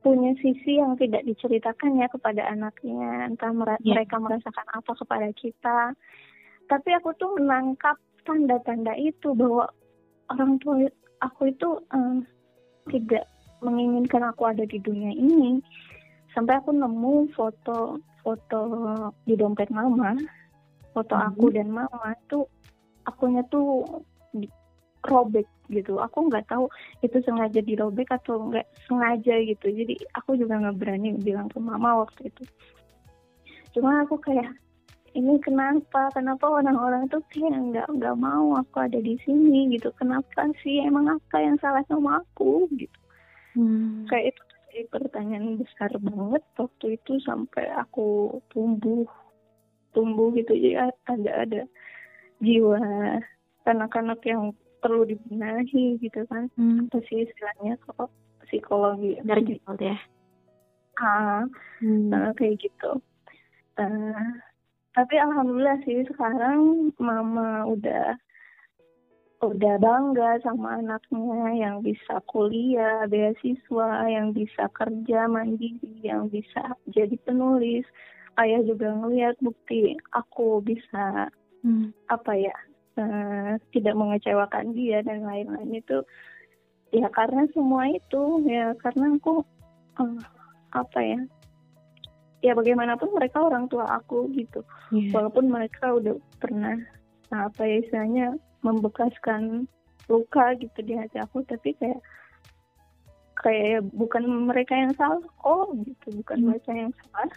punya 0.00 0.32
sisi 0.40 0.80
yang 0.80 0.96
tidak 0.96 1.28
diceritakan 1.28 2.00
ya 2.00 2.08
kepada 2.08 2.40
anaknya 2.48 3.28
entah 3.28 3.52
mer 3.52 3.76
yeah. 3.84 3.92
mereka 3.96 4.16
merasakan 4.16 4.66
apa 4.72 4.92
kepada 4.96 5.28
kita 5.36 5.78
tapi 6.72 6.88
aku 6.96 7.12
tuh 7.20 7.36
menangkap 7.36 8.00
tanda-tanda 8.24 8.96
itu 8.96 9.36
bahwa 9.36 9.68
orang 10.32 10.56
tua 10.64 10.88
aku 11.20 11.52
itu 11.52 11.68
um, 11.92 12.24
tidak 12.88 13.28
menginginkan 13.60 14.24
aku 14.24 14.48
ada 14.48 14.64
di 14.64 14.80
dunia 14.80 15.12
ini 15.12 15.60
sampai 16.32 16.56
aku 16.56 16.72
nemu 16.72 17.28
foto 17.36 18.00
foto 18.24 18.60
di 19.28 19.36
dompet 19.36 19.68
mama 19.68 20.16
foto 20.96 21.12
mm 21.12 21.20
-hmm. 21.20 21.28
aku 21.28 21.44
dan 21.52 21.68
mama 21.68 22.16
tuh 22.32 22.48
akunya 23.04 23.44
tuh 23.52 23.84
robek 25.06 25.46
gitu. 25.70 26.02
Aku 26.02 26.28
nggak 26.28 26.50
tahu 26.50 26.66
itu 27.00 27.22
sengaja 27.22 27.60
dirobek 27.62 28.10
atau 28.10 28.50
nggak 28.50 28.66
sengaja 28.90 29.40
gitu. 29.46 29.66
Jadi 29.70 29.94
aku 30.18 30.36
juga 30.36 30.60
nggak 30.60 30.76
berani 30.76 31.16
bilang 31.20 31.48
ke 31.48 31.58
mama 31.62 32.04
waktu 32.04 32.28
itu. 32.28 32.44
Cuma 33.76 34.02
aku 34.02 34.18
kayak 34.18 34.50
ini 35.14 35.42
kenapa? 35.42 36.10
Kenapa 36.14 36.46
orang-orang 36.46 37.10
tuh 37.10 37.22
kayak 37.34 37.54
nggak 37.54 37.86
nggak 37.98 38.16
mau 38.18 38.58
aku 38.58 38.76
ada 38.82 38.98
di 38.98 39.18
sini 39.26 39.74
gitu? 39.74 39.90
Kenapa 39.98 40.50
sih? 40.62 40.82
Emang 40.82 41.06
apa 41.10 41.36
yang 41.38 41.56
salah 41.58 41.82
sama 41.86 42.22
aku? 42.22 42.66
Gitu. 42.74 43.00
Hmm. 43.50 44.06
kayak 44.06 44.30
itu 44.30 44.42
jadi 44.70 44.82
pertanyaan 44.86 45.58
besar 45.58 45.90
banget 45.98 46.46
waktu 46.54 46.94
itu 46.94 47.18
sampai 47.26 47.66
aku 47.74 48.38
tumbuh 48.54 49.02
tumbuh 49.90 50.30
gitu. 50.38 50.54
Jadi 50.54 50.78
ada 50.78 51.32
ada 51.34 51.62
jiwa 52.38 52.78
anak-anak 53.66 54.22
yang 54.22 54.54
perlu 54.80 55.06
dibenahi 55.06 56.00
gitu 56.00 56.24
kan 56.26 56.48
hmm. 56.56 56.88
apa 56.88 56.98
sih 57.06 57.28
istilahnya 57.28 57.76
kok 57.84 58.10
psikologi 58.48 59.20
dari 59.22 59.56
gitu 59.56 59.72
ya 59.78 59.96
ah 61.00 61.44
hmm. 61.80 62.10
uh, 62.12 62.30
kayak 62.36 62.60
gitu 62.60 63.00
uh, 63.78 64.28
tapi 64.96 65.14
alhamdulillah 65.16 65.78
sih 65.86 66.02
sekarang 66.10 66.90
mama 66.98 67.64
udah 67.68 68.18
udah 69.40 69.80
bangga 69.80 70.36
sama 70.44 70.84
anaknya 70.84 71.56
yang 71.56 71.80
bisa 71.80 72.20
kuliah 72.28 73.08
beasiswa 73.08 74.04
yang 74.04 74.36
bisa 74.36 74.68
kerja 74.76 75.24
mandiri 75.32 75.96
yang 76.04 76.28
bisa 76.28 76.76
jadi 76.92 77.16
penulis 77.24 77.88
ayah 78.36 78.60
juga 78.68 78.92
ngeliat 78.92 79.40
bukti 79.40 79.96
aku 80.12 80.60
bisa 80.60 81.32
hmm. 81.64 81.88
apa 82.12 82.32
ya 82.36 82.56
uh, 82.98 83.54
tidak 83.70 83.94
mengecewakan 83.94 84.72
dia 84.74 85.04
dan 85.04 85.22
lain-lain 85.22 85.82
itu 85.82 86.02
ya 86.90 87.06
karena 87.14 87.46
semua 87.54 87.86
itu 87.86 88.42
ya 88.46 88.74
karena 88.82 89.14
aku 89.14 89.46
uh, 90.02 90.20
apa 90.74 91.00
ya 91.02 91.20
ya 92.40 92.52
bagaimanapun 92.56 93.12
mereka 93.12 93.44
orang 93.44 93.68
tua 93.68 93.86
aku 94.00 94.26
gitu 94.32 94.64
yeah. 94.90 95.12
walaupun 95.12 95.52
mereka 95.52 95.92
udah 95.92 96.16
pernah 96.40 96.74
nah, 97.28 97.46
apa 97.52 97.62
ya 97.68 97.84
istilahnya 97.84 98.26
membekaskan 98.64 99.68
luka 100.10 100.56
gitu 100.58 100.78
di 100.82 100.98
hati 100.98 101.20
aku 101.20 101.44
tapi 101.46 101.76
kayak 101.78 102.00
kayak 103.40 103.80
bukan 103.94 104.26
mereka 104.48 104.76
yang 104.76 104.92
salah 104.96 105.22
kok 105.22 105.68
gitu 105.86 106.06
bukan 106.20 106.38
hmm. 106.42 106.46
mereka 106.50 106.70
yang 106.74 106.92
salah 106.92 107.30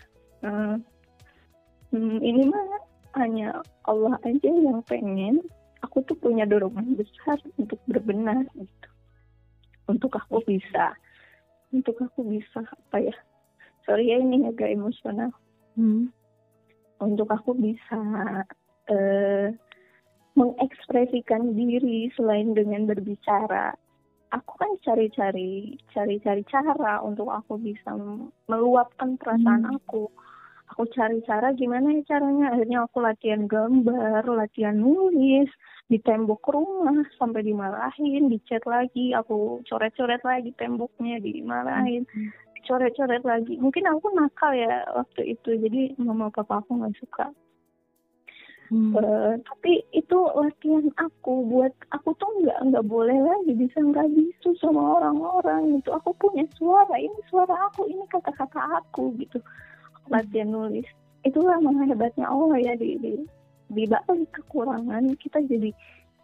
uh, 0.43 0.75
hmm, 1.93 2.17
ini 2.19 2.41
mah 2.49 2.63
hanya 3.17 3.61
Allah 3.85 4.17
aja 4.25 4.49
yang 4.49 4.81
pengen 4.85 5.41
aku 5.83 6.01
tuh 6.07 6.17
punya 6.17 6.47
dorongan 6.47 6.95
besar 6.95 7.37
untuk 7.59 7.77
berbenah 7.85 8.47
gitu 8.55 8.89
untuk 9.91 10.15
aku 10.15 10.39
bisa 10.47 10.95
untuk 11.75 11.99
aku 11.99 12.23
bisa 12.25 12.63
apa 12.63 12.97
ya 13.03 13.15
sorry 13.83 14.09
ya 14.09 14.17
ini 14.21 14.47
agak 14.47 14.71
emosional 14.71 15.29
hmm. 15.75 16.07
untuk 17.03 17.27
aku 17.27 17.51
bisa 17.57 17.99
uh, 18.89 19.47
mengekspresikan 20.33 21.53
diri 21.53 22.09
selain 22.15 22.55
dengan 22.55 22.87
berbicara 22.87 23.75
aku 24.33 24.51
kan 24.57 24.71
cari-cari 24.81 25.77
cari-cari 25.93 26.41
cara 26.49 27.03
untuk 27.05 27.29
aku 27.29 27.59
bisa 27.61 27.93
meluapkan 28.49 29.19
perasaan 29.19 29.69
hmm. 29.69 29.77
aku 29.83 30.09
aku 30.71 30.83
cari 30.93 31.19
cara 31.27 31.51
gimana 31.53 31.93
ya 31.99 32.15
caranya. 32.15 32.55
Akhirnya 32.55 32.85
aku 32.87 32.97
latihan 33.03 33.43
gambar 33.49 34.23
latihan 34.27 34.77
nulis 34.77 35.49
di 35.91 35.99
tembok 35.99 36.43
rumah 36.49 37.03
sampai 37.19 37.43
dimarahin 37.43 38.31
dicat 38.31 38.63
lagi. 38.63 39.11
Aku 39.13 39.61
coret-coret 39.67 40.23
lagi 40.23 40.55
temboknya 40.55 41.19
dimarahin 41.19 42.07
hmm. 42.07 42.29
coret-coret 42.65 43.21
lagi. 43.21 43.59
Mungkin 43.59 43.85
aku 43.85 44.11
nakal 44.15 44.55
ya 44.55 44.87
waktu 44.95 45.35
itu 45.37 45.55
jadi 45.59 45.93
mama 45.99 46.31
papa 46.31 46.63
aku 46.63 46.79
nggak 46.79 46.97
suka. 46.97 47.27
Hmm. 48.73 48.95
Uh, 48.95 49.37
tapi 49.43 49.85
itu 49.93 50.17
latihan 50.33 50.89
aku 50.97 51.45
buat 51.45 51.69
aku 51.93 52.15
tuh 52.17 52.31
nggak 52.41 52.73
nggak 52.73 52.85
boleh 52.89 53.21
lagi 53.21 53.53
bisa 53.53 53.77
nggak 53.77 54.09
bisa 54.17 54.49
sama 54.57 54.97
orang-orang 54.97 55.77
itu 55.77 55.93
aku 55.93 56.09
punya 56.17 56.41
suara 56.57 56.95
ini 56.97 57.13
suara 57.29 57.53
aku 57.69 57.85
ini 57.85 58.01
kata-kata 58.09 58.81
aku 58.81 59.13
gitu 59.21 59.37
latihan 60.11 60.51
nulis. 60.51 60.87
Itulah 61.23 61.59
hebatnya 61.87 62.27
Allah 62.27 62.59
ya 62.59 62.73
di 62.75 62.99
di 62.99 63.13
di 63.71 63.83
balik 63.87 64.29
kekurangan 64.35 65.15
kita 65.17 65.39
jadi 65.47 65.71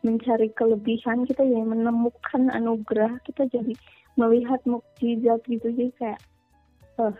mencari 0.03 0.47
kelebihan 0.55 1.27
kita 1.27 1.43
jadi 1.43 1.63
menemukan 1.63 2.51
anugerah 2.51 3.19
kita 3.27 3.47
jadi 3.51 3.75
melihat 4.15 4.59
mukjizat 4.67 5.39
gitu. 5.47 5.67
Jadi 5.71 5.91
kayak 5.99 6.19
uh, 6.99 7.15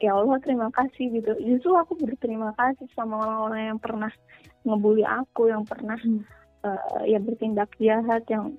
ya 0.00 0.16
Allah 0.16 0.40
terima 0.40 0.68
kasih 0.72 1.12
gitu. 1.12 1.32
Justru 1.40 1.72
aku 1.76 1.96
berterima 2.00 2.52
kasih 2.56 2.88
sama 2.96 3.20
orang-orang 3.20 3.76
yang 3.76 3.80
pernah 3.80 4.12
ngebully 4.64 5.04
aku 5.04 5.52
yang 5.52 5.64
pernah 5.68 5.98
hmm. 6.00 6.24
uh, 6.64 7.02
ya 7.04 7.20
bertindak 7.20 7.70
jahat 7.76 8.24
yang 8.32 8.56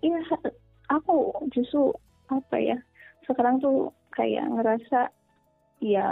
ya 0.00 0.20
aku 0.88 1.32
justru 1.52 1.92
apa 2.32 2.56
ya 2.56 2.78
sekarang 3.28 3.60
tuh 3.60 3.92
kayak 4.16 4.48
ngerasa 4.48 5.12
ya 5.82 6.08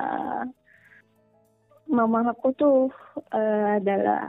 mama 1.89 2.31
aku 2.31 2.53
tuh 2.55 2.79
uh, 3.33 3.81
adalah 3.81 4.29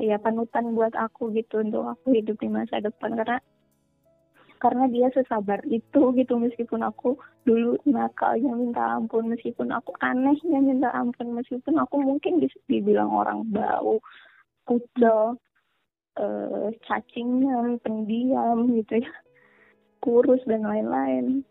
ya 0.00 0.16
panutan 0.16 0.72
buat 0.72 0.96
aku 0.96 1.28
gitu 1.36 1.60
untuk 1.60 1.92
aku 1.92 2.16
hidup 2.16 2.40
di 2.40 2.48
masa 2.48 2.80
depan. 2.80 3.14
Karena 3.20 3.38
karena 4.60 4.84
dia 4.92 5.08
sesabar 5.16 5.60
itu 5.68 6.12
gitu 6.16 6.36
meskipun 6.36 6.84
aku 6.84 7.16
dulu 7.48 7.80
nakalnya 7.88 8.52
minta 8.52 8.84
ampun 8.96 9.32
meskipun 9.32 9.72
aku 9.72 9.96
anehnya 10.04 10.60
minta 10.60 10.92
ampun 10.92 11.32
meskipun 11.32 11.80
aku 11.80 11.96
mungkin 11.96 12.44
dibilang 12.68 13.08
orang 13.08 13.48
bau 13.48 14.04
kucel 14.68 15.40
uh, 16.20 16.68
cacingan 16.84 17.80
pendiam 17.80 18.68
gitu 18.76 19.00
ya 19.00 19.12
kurus 20.00 20.40
dan 20.48 20.64
lain-lain. 20.64 21.44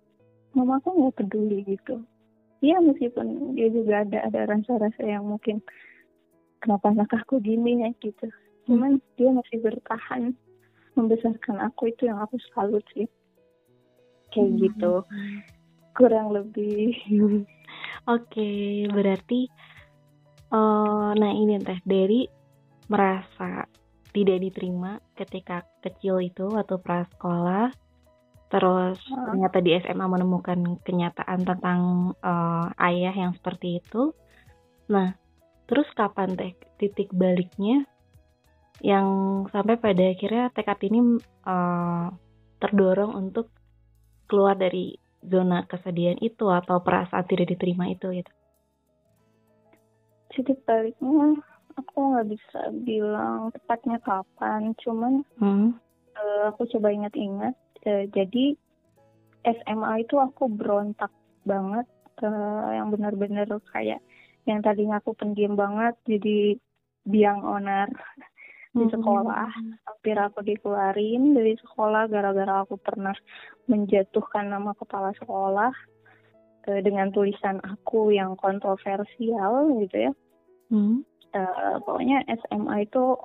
Mama 0.57 0.81
aku 0.81 0.89
nggak 0.93 1.21
peduli 1.21 1.61
gitu 1.65 2.01
Iya 2.59 2.83
meskipun 2.83 3.55
dia 3.55 3.71
juga 3.71 4.03
ada 4.03 4.27
ada 4.27 4.51
rasa-rasa 4.51 5.03
yang 5.03 5.23
mungkin 5.23 5.63
kenapa 6.59 6.91
anak 6.91 7.11
aku 7.15 7.39
gini? 7.39 7.87
ya 7.87 7.89
gitu. 8.03 8.27
Cuman 8.67 8.99
dia 9.15 9.31
masih 9.31 9.63
bertahan 9.63 10.35
membesarkan 10.99 11.63
aku 11.63 11.95
itu 11.95 12.11
yang 12.11 12.19
aku 12.19 12.35
salut 12.51 12.83
sih. 12.91 13.07
Kayak 14.35 14.49
hmm. 14.51 14.59
gitu. 14.67 14.93
Kurang 15.95 16.35
lebih. 16.35 16.95
Oke 17.15 17.47
okay, 18.05 18.67
berarti 18.91 19.47
uh, 20.51 21.15
nah 21.15 21.31
ini 21.31 21.61
teh 21.63 21.79
dari 21.87 22.27
merasa 22.89 23.69
tidak 24.09 24.41
diterima 24.41 24.97
ketika 25.13 25.61
kecil 25.85 26.17
itu 26.19 26.49
atau 26.57 26.81
prasekolah 26.81 27.69
terus 28.49 28.97
uh. 29.13 29.25
ternyata 29.29 29.57
di 29.61 29.77
SMA 29.77 30.05
menemukan 30.09 30.81
kenyataan 30.81 31.45
tentang 31.45 31.79
uh, 32.19 32.67
ayah 32.81 33.13
yang 33.13 33.33
seperti 33.37 33.79
itu. 33.79 34.11
Nah, 34.89 35.13
terus 35.69 35.85
kapan 35.93 36.33
teh 36.33 36.57
titik 36.81 37.13
baliknya 37.13 37.85
yang 38.81 39.07
sampai 39.51 39.77
pada 39.77 40.01
akhirnya 40.01 40.49
tekad 40.55 40.79
ini 40.87 41.19
uh, 41.45 42.07
terdorong 42.57 43.13
untuk 43.15 43.53
keluar 44.25 44.55
dari 44.55 44.95
zona 45.19 45.67
kesedihan 45.67 46.15
itu 46.23 46.47
atau 46.47 46.79
perasaan 46.79 47.27
tidak 47.27 47.53
diterima 47.53 47.91
itu 47.91 48.07
gitu? 48.23 48.31
Titik 50.31 50.63
baliknya 50.63 51.37
aku 51.75 51.97
nggak 52.15 52.27
bisa 52.31 52.59
bilang 52.83 53.51
tepatnya 53.55 53.97
kapan 54.03 54.75
cuman 54.79 55.23
Hmm. 55.39 55.75
uh, 56.15 56.51
aku 56.51 56.67
coba 56.75 56.91
ingat-ingat 56.91 57.55
uh, 57.85 58.03
jadi 58.11 58.57
SMA 59.45 60.03
itu 60.03 60.19
aku 60.19 60.51
berontak 60.51 61.11
banget 61.47 61.87
uh, 62.23 62.71
yang 62.75 62.91
benar-benar 62.91 63.47
kayak 63.71 64.03
yang 64.43 64.59
tadinya 64.65 64.99
aku 64.99 65.15
pendiam 65.15 65.53
banget 65.53 65.95
jadi 66.03 66.57
biang 67.05 67.45
onar 67.45 67.87
di 68.77 68.85
Hmm. 68.85 68.93
sekolah 68.93 69.49
hampir 69.81 70.13
aku 70.13 70.45
dikeluarin 70.45 71.33
dari 71.33 71.57
sekolah 71.57 72.05
gara-gara 72.05 72.61
aku 72.61 72.77
pernah 72.77 73.17
menjatuhkan 73.65 74.45
nama 74.45 74.77
kepala 74.77 75.09
sekolah 75.17 75.73
eh, 76.69 76.81
dengan 76.85 77.09
tulisan 77.09 77.57
aku 77.65 78.13
yang 78.13 78.37
kontroversial 78.37 79.73
gitu 79.81 79.97
ya 80.09 80.13
Hmm. 80.69 81.01
Eh, 81.29 81.75
pokoknya 81.85 82.25
SMA 82.25 82.89
itu 82.89 83.17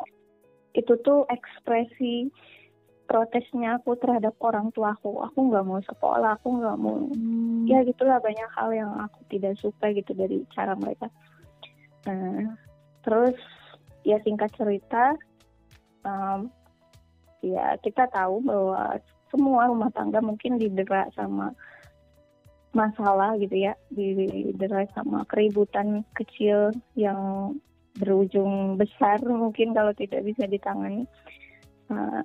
itu 0.77 0.93
tuh 1.01 1.25
ekspresi 1.33 2.29
protesnya 3.15 3.79
aku 3.79 3.95
terhadap 3.95 4.35
orang 4.43 4.75
tuaku 4.75 5.23
aku. 5.23 5.39
Nggak 5.55 5.63
mau 5.71 5.79
sekolah 5.79 6.35
aku 6.35 6.59
nggak 6.59 6.79
mau 6.83 6.99
Hmm. 7.15 7.63
ya 7.71 7.87
gitulah 7.87 8.19
banyak 8.19 8.51
hal 8.59 8.75
yang 8.75 8.91
aku 8.99 9.23
tidak 9.31 9.55
suka 9.63 9.95
gitu 9.95 10.11
dari 10.19 10.43
cara 10.51 10.75
mereka. 10.75 11.07
Nah, 12.11 12.59
terus 13.07 13.39
ya 14.03 14.19
singkat 14.27 14.51
cerita 14.59 15.15
um, 16.03 16.51
ya 17.39 17.79
kita 17.79 18.11
tahu 18.11 18.43
bahwa 18.43 18.99
semua 19.31 19.71
rumah 19.71 19.95
tangga 19.95 20.19
mungkin 20.19 20.59
didera 20.59 21.07
sama 21.15 21.55
masalah 22.75 23.39
gitu 23.39 23.55
ya 23.55 23.79
didera 23.95 24.83
sama 24.91 25.23
keributan 25.31 26.03
kecil 26.19 26.75
yang 26.99 27.55
berujung 27.95 28.75
besar 28.75 29.23
mungkin 29.23 29.71
kalau 29.71 29.95
tidak 29.95 30.27
bisa 30.27 30.51
ditangani 30.51 31.07
nah 31.89 32.25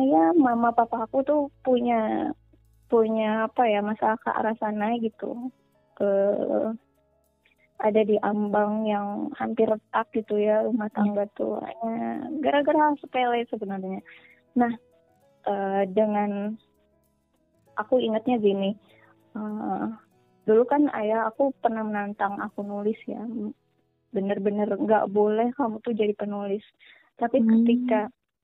ya 0.00 0.32
mama 0.32 0.72
papa 0.72 1.04
aku 1.04 1.20
tuh 1.20 1.40
punya 1.60 2.32
punya 2.88 3.44
apa 3.52 3.68
ya 3.68 3.84
masalah 3.84 4.16
ke 4.16 4.30
arah 4.32 4.56
sana 4.56 4.96
gitu 4.96 5.52
ke 5.92 6.08
ada 7.78 8.02
di 8.02 8.18
ambang 8.18 8.90
yang 8.90 9.30
hampir 9.38 9.70
retak 9.70 10.10
gitu 10.10 10.34
ya 10.34 10.66
rumah 10.66 10.90
tangga 10.90 11.30
tuh 11.38 11.62
hanya 11.62 12.26
gara-gara 12.42 12.90
sepele 12.98 13.46
sebenarnya. 13.46 14.02
Nah 14.58 14.72
eh, 15.46 15.82
dengan 15.86 16.58
aku 17.78 18.02
ingatnya 18.02 18.42
gini, 18.42 18.74
eh, 19.38 19.86
dulu 20.42 20.62
kan 20.66 20.90
ayah 20.98 21.30
aku 21.30 21.54
pernah 21.62 21.86
menantang 21.86 22.42
aku 22.42 22.66
nulis 22.66 22.98
ya, 23.06 23.22
bener-bener 24.10 24.74
nggak 24.74 25.06
boleh 25.14 25.54
kamu 25.54 25.78
tuh 25.78 25.94
jadi 25.94 26.14
penulis. 26.18 26.66
Tapi 27.14 27.38
Hmm. 27.38 27.50
ketika 27.62 28.00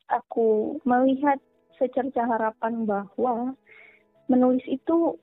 aku 0.08 0.78
melihat 0.84 1.40
secerca 1.78 2.24
harapan 2.24 2.86
bahwa 2.86 3.56
menulis 4.30 4.64
itu 4.70 5.18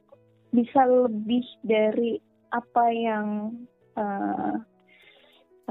bisa 0.51 0.83
lebih 0.83 1.43
dari 1.63 2.19
apa 2.51 2.85
yang 2.91 3.55
uh, 3.95 4.59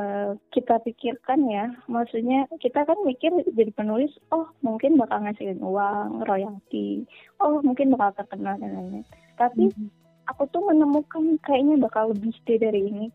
uh, 0.00 0.32
kita 0.50 0.80
pikirkan 0.82 1.44
ya. 1.52 1.68
Maksudnya 1.86 2.48
kita 2.58 2.88
kan 2.88 2.96
mikir 3.04 3.30
jadi 3.52 3.70
penulis, 3.76 4.10
oh 4.32 4.48
mungkin 4.64 4.96
bakal 4.96 5.20
ngasihin 5.24 5.60
uang, 5.60 6.24
royalti, 6.24 7.04
oh 7.44 7.60
mungkin 7.60 7.92
bakal 7.92 8.24
terkenal 8.24 8.56
dan 8.56 8.72
lain-lain. 8.72 9.06
Tapi 9.36 9.68
Hmm. 9.68 9.88
aku 10.28 10.48
tuh 10.48 10.64
menemukan 10.64 11.36
kayaknya 11.44 11.76
bakal 11.76 12.16
lebih 12.16 12.32
dari 12.46 12.88
ini. 12.88 13.06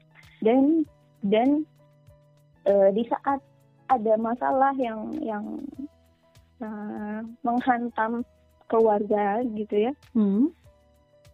Dan 0.44 0.86
dan 1.26 1.66
uh, 2.70 2.94
di 2.94 3.02
saat 3.10 3.42
ada 3.90 4.14
masalah 4.18 4.74
yang 4.78 5.14
yang 5.22 5.46
uh, 6.62 7.22
menghantam 7.46 8.26
keluarga 8.66 9.46
gitu 9.54 9.90
ya 9.90 9.94
Hmm. 10.18 10.50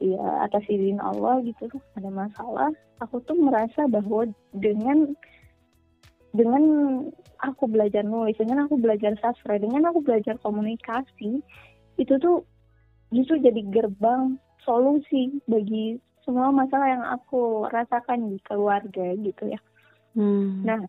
ya 0.01 0.19
atas 0.43 0.65
izin 0.67 0.99
Allah 0.99 1.39
gitu 1.45 1.71
ada 1.95 2.09
masalah 2.11 2.71
aku 2.99 3.23
tuh 3.23 3.37
merasa 3.37 3.87
bahwa 3.87 4.27
dengan 4.51 5.15
dengan 6.31 6.63
aku 7.43 7.67
belajar 7.67 8.03
nulis 8.03 8.35
dengan 8.39 8.67
aku 8.67 8.79
belajar 8.79 9.15
sastra 9.19 9.59
dengan 9.59 9.87
aku 9.91 10.03
belajar 10.03 10.35
komunikasi 10.43 11.39
itu 11.99 12.13
tuh 12.19 12.43
justru 13.11 13.39
jadi 13.39 13.61
gerbang 13.71 14.39
solusi 14.63 15.39
bagi 15.47 15.99
semua 16.23 16.53
masalah 16.53 16.87
yang 16.87 17.05
aku 17.07 17.67
rasakan 17.71 18.31
di 18.31 18.37
keluarga 18.43 19.15
gitu 19.19 19.51
ya 19.51 19.61
Hmm. 20.11 20.67
Nah, 20.67 20.83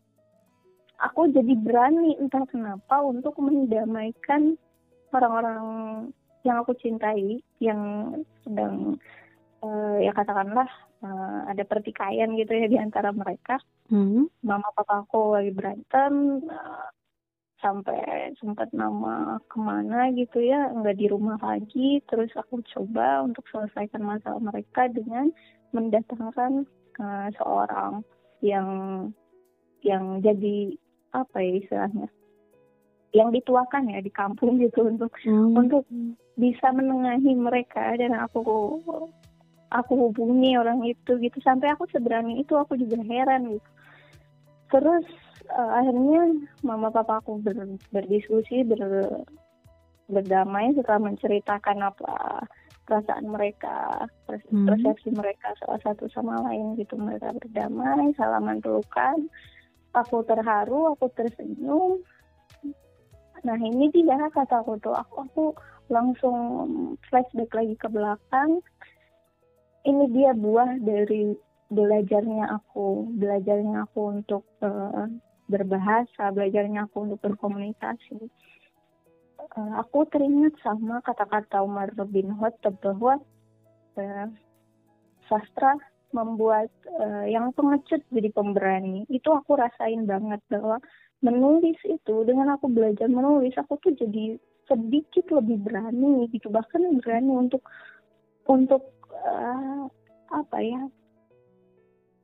aku 1.02 1.34
jadi 1.34 1.54
berani 1.58 2.14
entah 2.22 2.46
kenapa 2.46 3.02
untuk 3.02 3.34
mendamaikan 3.42 4.54
orang-orang 5.10 5.64
yang 6.46 6.62
aku 6.62 6.74
cintai, 6.78 7.42
yang 7.58 8.14
sedang 8.46 8.98
eh, 9.62 10.06
ya 10.06 10.12
katakanlah 10.14 10.66
eh, 11.02 11.40
ada 11.50 11.62
pertikaian 11.66 12.34
gitu 12.38 12.52
ya 12.54 12.66
di 12.70 12.78
antara 12.78 13.10
mereka. 13.10 13.58
Hmm. 13.90 14.30
Mama 14.46 14.70
papa 14.72 15.04
aku 15.04 15.36
lagi 15.38 15.50
berantem 15.50 16.42
eh, 16.46 16.86
sampai 17.62 18.34
sempat 18.42 18.74
nama 18.74 19.38
ke 19.46 19.58
mana 19.58 20.10
gitu 20.14 20.42
ya, 20.42 20.70
nggak 20.70 20.98
di 20.98 21.06
rumah 21.10 21.38
lagi. 21.38 22.02
Terus 22.06 22.30
aku 22.34 22.62
coba 22.74 23.22
untuk 23.26 23.46
selesaikan 23.50 24.02
masalah 24.02 24.42
mereka 24.42 24.86
dengan 24.90 25.30
mendatangkan 25.74 26.66
eh, 26.98 27.28
seorang 27.38 28.02
yang 28.42 28.68
yang 29.82 30.22
jadi 30.22 30.78
apa 31.12 31.36
ya 31.40 31.52
istilahnya 31.60 32.08
yang 33.12 33.28
dituakan 33.28 33.92
ya 33.92 34.00
di 34.00 34.12
kampung 34.12 34.56
gitu 34.64 34.88
untuk 34.88 35.12
Hmm. 35.24 35.54
untuk 35.54 35.84
bisa 36.36 36.72
menengahi 36.72 37.36
mereka 37.36 37.92
dan 38.00 38.16
aku 38.16 38.40
aku 39.72 39.92
hubungi 40.08 40.56
orang 40.56 40.84
itu 40.84 41.20
gitu 41.20 41.38
sampai 41.44 41.72
aku 41.72 41.84
seberani 41.92 42.40
itu 42.40 42.56
aku 42.56 42.76
juga 42.80 43.00
heran 43.04 43.52
gitu 43.56 43.70
terus 44.72 45.04
eh, 45.52 45.70
akhirnya 45.76 46.48
mama 46.64 46.88
papa 46.88 47.20
aku 47.20 47.44
ber- 47.44 47.80
berdiskusi 47.92 48.64
ber- 48.64 49.24
berdamai 50.08 50.72
setelah 50.76 51.12
menceritakan 51.12 51.92
apa 51.92 52.44
perasaan 52.88 53.28
mereka 53.28 54.08
Hmm. 54.52 54.68
persepsi 54.68 55.12
mereka 55.12 55.54
salah 55.60 55.80
satu 55.84 56.08
sama 56.12 56.40
lain 56.48 56.76
gitu 56.76 56.96
mereka 56.96 57.32
berdamai 57.36 58.12
salaman 58.16 58.60
pelukan 58.60 59.28
aku 59.92 60.24
terharu 60.24 60.96
aku 60.96 61.08
tersenyum. 61.12 62.00
Nah 63.42 63.58
ini 63.58 63.92
dia 63.92 64.16
kata 64.32 64.64
aku 64.64 64.80
tuh. 64.80 64.96
Aku 64.96 65.14
aku 65.28 65.44
langsung 65.92 66.36
flashback 67.08 67.52
lagi 67.52 67.74
ke 67.76 67.88
belakang. 67.88 68.60
Ini 69.82 70.04
dia 70.14 70.30
buah 70.32 70.78
dari 70.78 71.34
belajarnya 71.68 72.48
aku. 72.62 73.12
Belajarnya 73.18 73.88
aku 73.90 74.00
untuk 74.20 74.46
eh, 74.62 75.08
berbahasa 75.50 76.32
belajarnya 76.32 76.86
aku 76.86 77.10
untuk 77.10 77.20
berkomunikasi. 77.20 78.20
Eh, 79.42 79.72
aku 79.74 80.06
teringat 80.08 80.54
sama 80.62 81.02
kata-kata 81.02 81.66
Umar 81.66 81.90
bin 82.08 82.30
Khattab 82.38 82.78
bahwa 82.78 83.18
eh, 83.98 84.30
sastra 85.26 85.76
membuat 86.12 86.68
eh, 86.86 87.32
yang 87.32 87.50
pengecut 87.56 88.00
jadi 88.12 88.28
pemberani 88.32 89.08
itu 89.08 89.28
aku 89.32 89.56
rasain 89.58 90.04
banget 90.04 90.40
bahwa 90.52 90.78
menulis 91.24 91.78
itu 91.86 92.14
dengan 92.28 92.54
aku 92.54 92.68
belajar 92.68 93.08
menulis 93.08 93.54
aku 93.56 93.80
tuh 93.80 93.94
jadi 93.96 94.36
sedikit 94.66 95.26
lebih 95.32 95.62
berani 95.62 96.28
gitu 96.30 96.52
bahkan 96.52 96.80
berani 97.02 97.32
untuk 97.48 97.62
untuk 98.46 98.82
eh, 99.12 99.82
apa 100.32 100.58
ya 100.60 100.82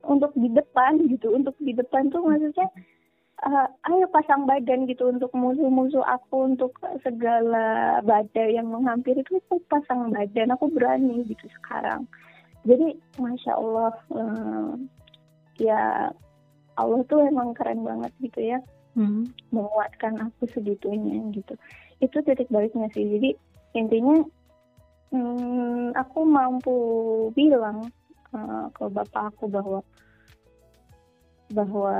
untuk 0.07 0.31
di 0.35 0.49
depan 0.51 0.99
gitu 1.11 1.35
untuk 1.35 1.55
di 1.59 1.75
depan 1.75 2.07
tuh 2.11 2.23
maksudnya 2.23 2.67
eh, 3.43 3.67
ayo 3.91 4.05
pasang 4.11 4.47
badan 4.47 4.87
gitu 4.87 5.11
untuk 5.11 5.31
musuh-musuh 5.35 6.03
aku 6.03 6.55
untuk 6.55 6.75
segala 7.03 7.99
badai 8.03 8.55
yang 8.55 8.71
menghampiri 8.71 9.23
itu 9.23 9.39
aku 9.47 9.59
pasang 9.67 10.11
badan 10.11 10.55
aku 10.55 10.71
berani 10.71 11.23
gitu 11.27 11.47
sekarang 11.59 12.07
jadi 12.67 12.87
masya 13.19 13.53
Allah 13.55 13.93
eh, 14.15 14.69
ya 15.63 16.11
Allah 16.79 16.99
tuh 17.11 17.27
emang 17.27 17.51
keren 17.55 17.83
banget 17.83 18.11
gitu 18.23 18.41
ya. 18.55 18.59
Hmm. 18.97 19.31
menguatkan 19.53 20.17
aku 20.17 20.49
segitunya 20.49 21.21
gitu. 21.31 21.55
Itu 22.03 22.19
titik 22.25 22.49
baliknya 22.51 22.89
sih. 22.91 23.05
Jadi 23.05 23.31
intinya 23.77 24.25
hmm, 25.13 25.93
aku 25.93 26.19
mampu 26.25 26.77
bilang 27.37 27.87
eh, 28.33 28.65
ke 28.75 28.83
bapak 28.89 29.31
aku 29.35 29.45
bahwa 29.47 29.79
bahwa 31.49 31.95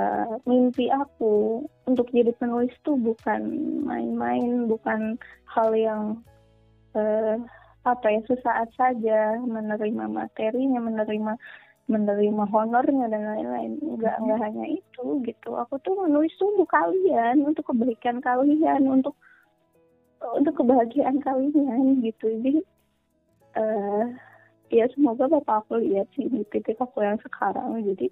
mimpi 0.46 0.86
aku 0.94 1.64
untuk 1.90 2.06
jadi 2.14 2.30
penulis 2.38 2.70
tuh 2.86 2.94
bukan 2.94 3.50
main-main 3.82 4.70
bukan 4.70 5.18
hal 5.50 5.74
yang 5.74 6.22
eh, 6.94 7.38
apa 7.80 8.12
ya 8.12 8.20
sesaat 8.28 8.68
saja 8.76 9.40
menerima 9.40 10.04
materinya 10.04 10.80
menerima 10.84 11.32
menerima 11.90 12.44
honornya 12.46 13.10
dan 13.10 13.22
lain-lain. 13.26 13.72
Nggak 13.82 14.16
nggak 14.22 14.40
hanya 14.46 14.66
itu 14.78 15.04
gitu. 15.26 15.50
Aku 15.58 15.82
tuh 15.82 15.98
menulis 15.98 16.30
tuh 16.38 16.54
untuk 16.54 16.70
kalian 16.70 17.42
untuk 17.42 17.66
kebaikan 17.66 18.22
kalian 18.22 18.86
untuk 18.86 19.18
untuk 20.22 20.54
kebahagiaan 20.62 21.18
kalian 21.18 22.04
gitu. 22.06 22.30
Jadi 22.30 22.60
uh, 23.58 24.04
ya 24.70 24.86
semoga 24.94 25.26
bapak 25.26 25.66
aku 25.66 25.82
lihat 25.82 26.06
sih 26.14 26.30
di 26.30 26.46
titik 26.54 26.78
aku 26.78 27.02
yang 27.02 27.18
sekarang. 27.26 27.82
Jadi 27.82 28.06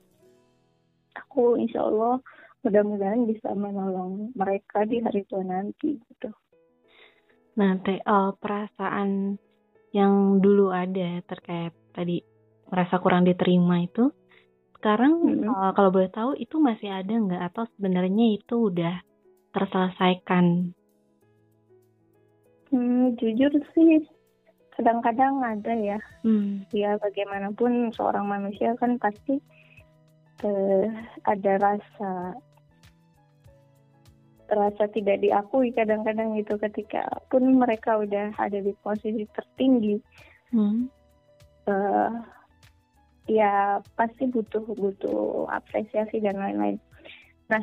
aku 1.14 1.54
insya 1.54 1.86
Allah 1.86 2.18
mudah-mudahan 2.66 3.22
bisa 3.30 3.54
menolong 3.54 4.34
mereka 4.34 4.82
di 4.82 4.98
hari 4.98 5.22
tua 5.30 5.46
nanti 5.46 6.02
gitu. 6.02 6.34
Nanti 7.54 7.94
uh, 8.02 8.34
perasaan 8.34 9.38
yang 9.92 10.42
dulu 10.44 10.70
ada 10.72 11.20
terkait 11.24 11.72
tadi 11.96 12.20
merasa 12.68 13.00
kurang 13.00 13.24
diterima 13.24 13.80
itu 13.80 14.12
sekarang 14.78 15.42
hmm. 15.42 15.50
uh, 15.50 15.72
kalau 15.74 15.90
boleh 15.90 16.10
tahu 16.12 16.38
itu 16.38 16.56
masih 16.62 16.94
ada 16.94 17.10
nggak 17.10 17.42
atau 17.50 17.66
sebenarnya 17.74 18.38
itu 18.38 18.70
udah 18.70 18.94
terselesaikan? 19.50 20.70
Hmm, 22.70 23.16
jujur 23.18 23.50
sih 23.74 24.06
kadang-kadang 24.78 25.42
ada 25.42 25.74
ya. 25.74 25.98
Hmm. 26.22 26.62
Ya 26.70 26.94
bagaimanapun 27.02 27.90
seorang 27.90 28.30
manusia 28.30 28.78
kan 28.78 29.02
pasti 29.02 29.42
uh, 30.46 30.86
ada 31.26 31.52
rasa 31.58 32.38
rasa 34.48 34.88
tidak 34.92 35.20
diakui 35.20 35.70
kadang-kadang 35.76 36.32
gitu 36.40 36.56
ketika 36.56 37.04
pun 37.28 37.44
mereka 37.60 38.00
udah 38.00 38.32
ada 38.40 38.58
di 38.58 38.72
posisi 38.80 39.28
tertinggi. 39.36 40.00
Hmm. 40.52 40.88
Uh, 41.68 42.24
ya 43.28 43.84
pasti 43.92 44.24
butuh 44.24 44.64
butuh 44.64 45.44
apresiasi 45.52 46.24
dan 46.24 46.40
lain-lain. 46.40 46.80
Nah, 47.52 47.60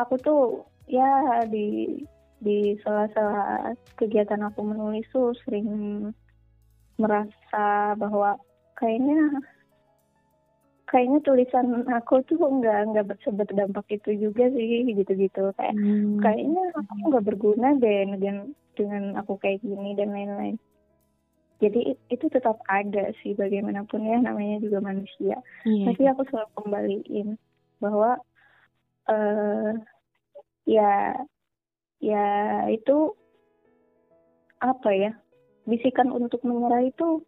aku 0.00 0.16
tuh 0.16 0.64
ya 0.88 1.44
di 1.46 2.00
di 2.42 2.74
sela-sela 2.82 3.76
kegiatan 4.00 4.42
aku 4.48 4.64
menulis 4.66 5.06
tuh 5.12 5.36
sering 5.44 5.68
merasa 6.96 7.94
bahwa 7.94 8.40
kayaknya 8.74 9.30
kayaknya 10.92 11.24
tulisan 11.24 11.88
aku 11.88 12.20
tuh 12.28 12.36
nggak 12.36 12.92
nggak 12.92 13.06
berdampak 13.32 13.88
itu 13.88 14.12
juga 14.28 14.52
sih 14.52 14.84
gitu-gitu 14.92 15.48
kayak 15.56 15.72
hmm. 15.72 16.20
kayaknya 16.20 16.62
aku 16.76 16.92
nggak 17.08 17.26
berguna 17.32 17.72
deh 17.80 18.12
dengan 18.12 18.52
dengan 18.76 19.16
aku 19.16 19.40
kayak 19.40 19.64
gini 19.64 19.96
dan 19.96 20.12
lain-lain 20.12 20.60
jadi 21.64 21.96
itu 22.12 22.26
tetap 22.28 22.60
ada 22.68 23.08
sih 23.24 23.32
bagaimanapun 23.32 24.04
ya 24.04 24.20
namanya 24.20 24.60
juga 24.60 24.84
manusia 24.84 25.40
yeah. 25.64 25.88
tapi 25.88 26.02
aku 26.12 26.28
selalu 26.28 26.50
kembaliin 26.60 27.28
bahwa 27.80 28.20
uh, 29.08 29.72
ya 30.68 31.16
ya 32.04 32.26
itu 32.68 33.16
apa 34.60 34.90
ya 34.92 35.12
bisikan 35.64 36.12
untuk 36.12 36.44
menyerah 36.44 36.84
itu 36.84 37.24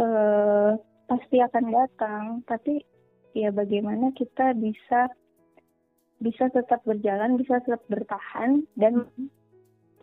uh, 0.00 0.80
pasti 1.10 1.42
akan 1.42 1.64
datang 1.74 2.24
tapi 2.46 2.86
ya 3.34 3.50
bagaimana 3.50 4.14
kita 4.14 4.54
bisa 4.54 5.10
bisa 6.22 6.46
tetap 6.54 6.84
berjalan 6.86 7.34
bisa 7.34 7.58
tetap 7.64 7.82
bertahan 7.90 8.62
dan 8.78 9.08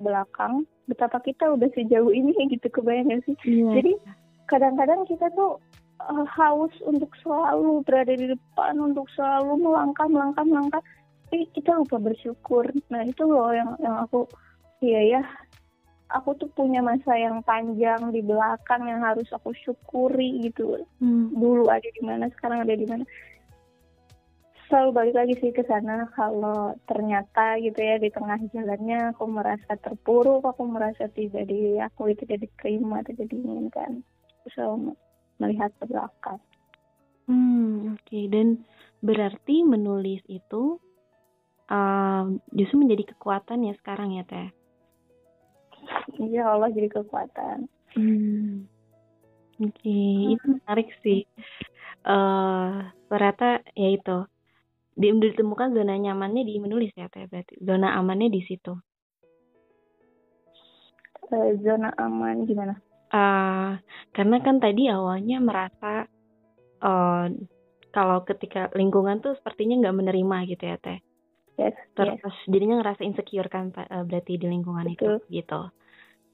belakang. 0.01 0.65
Betapa 0.87 1.19
kita 1.23 1.55
udah 1.55 1.69
sejauh 1.73 2.11
ini 2.11 2.33
gitu 2.53 2.67
kebayang 2.67 3.23
sih? 3.23 3.35
Yeah. 3.45 3.79
jadi 3.79 3.93
kadang-kadang 4.47 5.03
kita 5.07 5.31
tuh 5.35 5.59
uh, 6.03 6.25
haus 6.27 6.73
untuk 6.83 7.11
selalu 7.21 7.83
berada 7.83 8.13
di 8.15 8.31
depan 8.31 8.79
untuk 8.79 9.07
selalu 9.15 9.59
melangkah 9.59 10.07
melangkah 10.07 10.45
melangkah 10.47 10.83
tapi 11.27 11.43
kita 11.51 11.75
lupa 11.75 11.99
bersyukur. 11.99 12.71
Nah 12.87 13.03
itu 13.03 13.27
loh 13.27 13.51
yang 13.51 13.75
yang 13.83 13.99
aku 14.07 14.23
iya 14.79 15.19
ya 15.19 15.21
aku 16.07 16.39
tuh 16.39 16.49
punya 16.55 16.79
masa 16.79 17.15
yang 17.19 17.43
panjang 17.43 18.11
di 18.15 18.23
belakang 18.23 18.87
yang 18.87 19.03
harus 19.03 19.27
aku 19.35 19.51
syukuri 19.55 20.47
gitu. 20.47 20.79
Hmm. 21.03 21.31
dulu 21.35 21.67
ada 21.67 21.85
di 21.85 22.01
mana 22.03 22.31
sekarang 22.37 22.63
ada 22.63 22.75
di 22.75 22.87
mana. 22.87 23.03
Selalu 24.67 24.89
balik 24.91 25.15
lagi 25.15 25.33
sih 25.39 25.51
ke 25.55 25.63
sana 25.63 26.11
kalau 26.11 26.75
ternyata 26.91 27.55
gitu 27.63 27.79
ya 27.79 27.95
di 27.95 28.11
tengah 28.11 28.35
jalannya 28.51 29.15
aku 29.15 29.23
merasa 29.23 29.79
terpuruk 29.79 30.43
aku 30.43 30.67
merasa 30.67 31.07
tidak 31.07 31.47
di 31.47 31.79
aku 31.79 32.11
itu 32.11 32.27
tidak 32.27 32.51
diterima 32.51 32.99
tidak 33.07 33.31
diinginkan. 33.31 34.03
Selalu 34.51 34.95
melihat 35.39 35.71
ke 35.79 35.87
belakang. 35.87 36.39
Hmm 37.31 37.95
oke. 37.95 38.03
Okay. 38.03 38.27
dan 38.27 38.63
berarti 38.99 39.63
menulis 39.63 40.19
itu 40.27 40.79
um, 41.71 42.39
justru 42.51 42.75
menjadi 42.75 43.15
kekuatan 43.15 43.67
ya 43.71 43.73
sekarang 43.79 44.19
ya 44.19 44.23
teh 44.27 44.56
iya 46.21 46.43
Allah 46.49 46.69
jadi 46.73 46.89
kekuatan 46.91 47.67
hmm. 47.95 48.65
oke 49.61 49.73
okay. 49.73 50.35
itu 50.35 50.45
menarik 50.45 50.89
sih 51.01 51.23
uh, 52.07 52.87
ternyata 53.07 53.61
ya 53.73 53.89
itu 53.93 54.17
di, 54.97 55.13
ditemukan 55.13 55.77
zona 55.77 55.93
nyamannya 55.93 56.41
di 56.41 56.57
menulis 56.57 56.89
ya 56.97 57.05
teh 57.11 57.29
berarti 57.29 57.61
zona 57.61 57.93
amannya 57.97 58.33
di 58.33 58.41
situ 58.45 58.73
uh, 61.31 61.51
zona 61.61 61.93
aman 62.01 62.49
gimana 62.49 62.73
uh, 63.13 63.77
karena 64.11 64.37
kan 64.41 64.57
tadi 64.57 64.89
awalnya 64.89 65.37
merasa 65.37 66.09
uh, 66.81 67.25
kalau 67.93 68.21
ketika 68.25 68.69
lingkungan 68.73 69.21
tuh 69.21 69.37
sepertinya 69.37 69.85
nggak 69.85 69.97
menerima 70.01 70.37
gitu 70.49 70.63
ya 70.65 70.77
teh 70.81 70.99
yes, 71.61 71.77
terus 71.93 72.17
yes. 72.21 72.37
jadinya 72.49 72.81
ngerasa 72.81 73.01
insecure 73.05 73.49
kan 73.53 73.69
uh, 73.73 74.03
berarti 74.05 74.41
di 74.41 74.47
lingkungan 74.49 74.85
Betul. 74.89 75.21
itu 75.21 75.41
gitu 75.41 75.61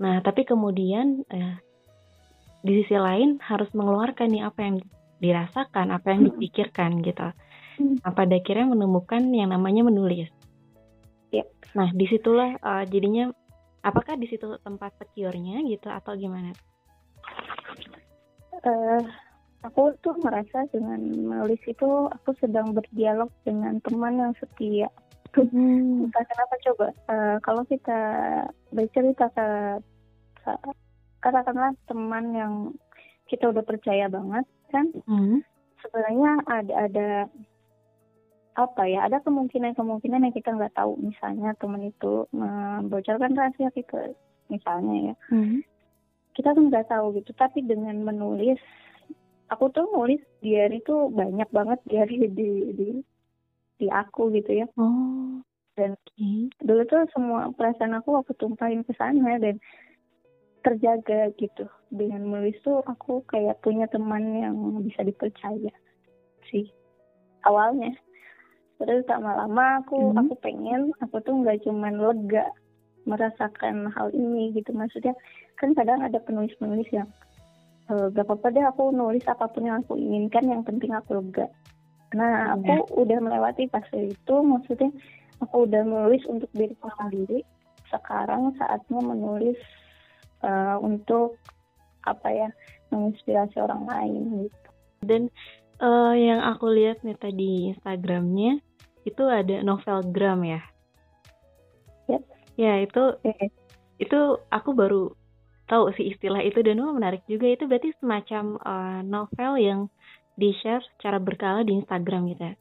nah 0.04 0.20
tapi 0.20 0.44
kemudian 0.44 1.24
uh, 1.32 1.56
di 2.64 2.84
sisi 2.84 3.00
lain 3.00 3.40
harus 3.40 3.72
mengeluarkan 3.72 4.28
nih 4.28 4.44
apa 4.44 4.60
yang 4.60 4.76
dirasakan 5.24 5.96
apa 5.96 6.12
yang 6.12 6.28
dipikirkan 6.28 7.00
gitu 7.00 7.32
Nah, 7.80 8.12
pada 8.14 8.38
akhirnya 8.38 8.70
menemukan 8.70 9.24
yang 9.34 9.50
namanya 9.50 9.82
menulis. 9.86 10.30
Yep. 11.34 11.48
Nah, 11.74 11.90
di 11.90 12.06
situlah 12.06 12.54
uh, 12.62 12.86
jadinya 12.86 13.34
apakah 13.82 14.14
di 14.20 14.30
situ 14.30 14.46
tempat 14.62 14.94
secure-nya 15.02 15.66
gitu 15.66 15.90
atau 15.90 16.14
gimana? 16.14 16.54
Uh, 18.64 19.02
aku 19.66 19.98
tuh 20.06 20.14
merasa 20.22 20.70
dengan 20.70 21.02
menulis 21.02 21.60
itu 21.66 22.08
aku 22.14 22.38
sedang 22.38 22.78
berdialog 22.78 23.34
dengan 23.42 23.82
teman 23.82 24.22
yang 24.22 24.34
setia. 24.38 24.90
Hmm. 25.34 26.06
Entah 26.06 26.26
kenapa 26.30 26.56
coba 26.62 26.88
uh, 27.10 27.38
kalau 27.42 27.66
kita 27.66 28.00
bercerita 28.70 29.34
ke 29.34 29.48
katakanlah 31.24 31.72
teman 31.88 32.26
yang 32.36 32.54
kita 33.32 33.50
udah 33.50 33.64
percaya 33.64 34.12
banget 34.12 34.46
kan, 34.70 34.92
hmm. 35.08 35.40
sebenarnya 35.80 36.32
ada 36.48 36.74
ada 36.90 37.10
apa 38.54 38.86
ya 38.86 39.10
ada 39.10 39.18
kemungkinan-kemungkinan 39.26 40.30
yang 40.30 40.36
kita 40.36 40.54
nggak 40.54 40.78
tahu 40.78 40.94
misalnya 41.02 41.58
teman 41.58 41.90
itu 41.90 42.30
membocorkan 42.30 43.34
rahasia 43.34 43.74
kita 43.74 44.14
misalnya 44.54 45.14
ya 45.14 45.16
hmm. 45.34 45.66
kita 46.38 46.54
kan 46.54 46.70
nggak 46.70 46.86
tahu 46.86 47.18
gitu 47.18 47.34
tapi 47.34 47.66
dengan 47.66 47.98
menulis 48.06 48.62
aku 49.50 49.74
tuh 49.74 49.90
nulis 49.90 50.22
diary 50.46 50.86
itu 50.86 51.10
banyak 51.10 51.50
banget 51.50 51.80
diary 51.90 52.30
di 52.30 52.50
di 52.78 52.90
di 53.82 53.88
aku 53.90 54.30
gitu 54.38 54.54
ya 54.54 54.70
oh. 54.78 55.42
dan 55.74 55.98
okay. 55.98 56.54
dulu 56.62 56.86
tuh 56.86 57.10
semua 57.10 57.50
perasaan 57.58 57.98
aku 57.98 58.22
aku 58.22 58.38
tumpahin 58.38 58.86
ke 58.86 58.94
sana 58.94 59.42
dan 59.42 59.58
terjaga 60.64 61.30
gitu. 61.38 61.68
Dengan 61.92 62.26
menulis 62.26 62.58
tuh 62.64 62.82
aku 62.88 63.22
kayak 63.30 63.60
punya 63.62 63.86
teman 63.92 64.24
yang 64.34 64.56
bisa 64.82 65.04
dipercaya 65.04 65.72
sih 66.50 66.72
awalnya. 67.46 67.94
Terus 68.82 69.06
lama-lama 69.06 69.84
aku 69.84 70.12
hmm. 70.12 70.20
aku 70.20 70.34
pengen 70.42 70.82
aku 71.04 71.22
tuh 71.22 71.36
nggak 71.44 71.62
cuman 71.68 72.00
lega 72.00 72.50
merasakan 73.04 73.92
hal 73.92 74.10
ini 74.16 74.56
gitu. 74.56 74.72
Maksudnya 74.74 75.14
kan 75.60 75.76
kadang 75.76 76.02
ada 76.02 76.18
penulis-penulis 76.24 76.88
yang 76.90 77.08
e, 77.92 77.94
gak 78.12 78.26
apa-apa 78.26 78.48
deh 78.52 78.66
aku 78.66 78.96
nulis 78.96 79.24
apa 79.28 79.46
pun 79.52 79.68
yang 79.68 79.84
aku 79.84 80.00
inginkan 80.00 80.48
yang 80.48 80.64
penting 80.64 80.96
aku 80.96 81.20
lega. 81.20 81.52
Nah 82.16 82.56
aku 82.58 82.72
ya. 82.72 82.80
udah 82.96 83.18
melewati 83.20 83.68
fase 83.70 84.16
itu 84.16 84.36
maksudnya 84.42 84.90
aku 85.44 85.68
udah 85.68 85.84
menulis 85.84 86.24
untuk 86.32 86.50
diriku 86.56 86.88
sendiri. 86.96 87.44
Sekarang 87.92 88.56
saatnya 88.58 89.00
menulis 89.04 89.60
uh, 90.44 90.78
untuk 90.84 91.40
apa 92.04 92.28
ya 92.30 92.50
menginspirasi 92.92 93.58
orang 93.64 93.88
lain 93.88 94.24
gitu. 94.48 94.70
Dan 95.04 95.22
uh, 95.80 96.14
yang 96.14 96.44
aku 96.44 96.72
lihat 96.72 97.02
nih 97.02 97.18
tadi 97.18 97.74
Instagramnya 97.74 98.60
itu 99.04 99.24
ada 99.28 99.64
novelgram 99.64 100.44
ya. 100.44 100.62
Ya. 102.08 102.20
Ya 102.54 102.74
itu 102.86 103.18
itu 103.98 104.20
aku 104.52 104.70
baru 104.78 105.16
tahu 105.66 105.96
sih 105.96 106.14
istilah 106.14 106.44
itu 106.44 106.60
dan 106.62 106.84
oh, 106.84 106.94
menarik 106.94 107.24
juga. 107.26 107.50
Itu 107.50 107.66
berarti 107.66 107.96
semacam 107.98 108.44
uh, 108.62 109.00
novel 109.02 109.52
yang 109.58 109.80
di 110.38 110.54
share 110.62 110.84
secara 110.98 111.18
berkala 111.22 111.66
di 111.66 111.78
Instagram 111.78 112.30
gitu 112.34 112.44
ya? 112.52 112.56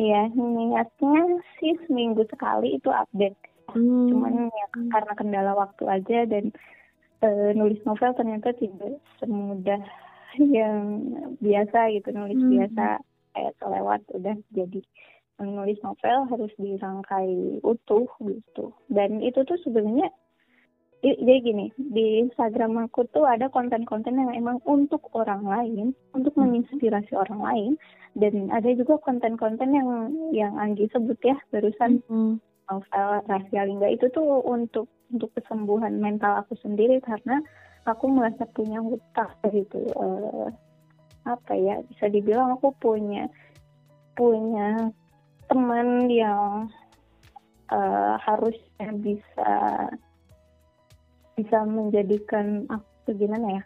Iya 0.00 0.22
niatnya 0.32 1.44
sih 1.60 1.76
seminggu 1.84 2.24
sekali 2.32 2.80
itu 2.80 2.88
update 2.88 3.36
hmm. 3.74 4.08
cuman 4.10 4.34
ya 4.50 4.66
karena 4.90 5.12
kendala 5.16 5.52
waktu 5.56 5.84
aja 5.86 6.18
dan 6.26 6.54
uh, 7.24 7.50
nulis 7.56 7.80
novel 7.86 8.12
ternyata 8.16 8.52
tidak 8.56 9.00
semudah 9.18 9.80
yang 10.38 11.02
biasa 11.42 11.90
gitu 11.94 12.08
nulis 12.14 12.38
hmm. 12.38 12.50
biasa 12.54 13.02
kayak 13.34 13.54
selewat 13.58 14.00
udah 14.14 14.36
jadi 14.54 14.80
menulis 15.40 15.80
novel 15.80 16.28
harus 16.28 16.52
dirangkai 16.60 17.64
utuh 17.64 18.06
gitu 18.20 18.76
dan 18.92 19.24
itu 19.24 19.40
tuh 19.48 19.56
sebenarnya 19.64 20.12
jadi 21.00 21.40
gini 21.40 21.72
di 21.80 22.20
Instagram 22.28 22.76
aku 22.84 23.08
tuh 23.08 23.24
ada 23.24 23.48
konten-konten 23.48 24.20
yang 24.20 24.36
emang 24.36 24.60
untuk 24.68 25.08
orang 25.16 25.48
lain 25.48 25.96
untuk 26.12 26.36
hmm. 26.36 26.44
menginspirasi 26.44 27.16
orang 27.16 27.40
lain 27.40 27.72
dan 28.18 28.52
ada 28.52 28.68
juga 28.76 29.00
konten-konten 29.00 29.72
yang 29.72 29.88
yang 30.36 30.52
Anggi 30.60 30.92
sebut 30.92 31.16
ya 31.24 31.40
barusan 31.48 32.04
hmm. 32.04 32.36
Novel 32.70 33.26
Rahasia 33.26 33.66
Lingga 33.66 33.90
itu 33.90 34.06
tuh 34.14 34.46
untuk 34.46 34.86
untuk 35.10 35.34
kesembuhan 35.34 35.98
mental 35.98 36.38
aku 36.46 36.54
sendiri 36.62 37.02
karena 37.02 37.42
aku 37.84 38.06
merasa 38.06 38.46
punya 38.54 38.78
hutang 38.78 39.34
gitu 39.50 39.82
uh, 39.98 40.46
apa 41.26 41.52
ya 41.58 41.82
bisa 41.90 42.06
dibilang 42.08 42.54
aku 42.54 42.72
punya 42.78 43.26
punya 44.14 44.88
teman 45.50 46.06
yang 46.06 46.70
uh, 47.74 48.14
harusnya 48.22 48.88
bisa 49.02 49.52
bisa 51.34 51.58
menjadikan 51.66 52.68
aku 52.70 53.16
gimana 53.18 53.60
ya 53.60 53.62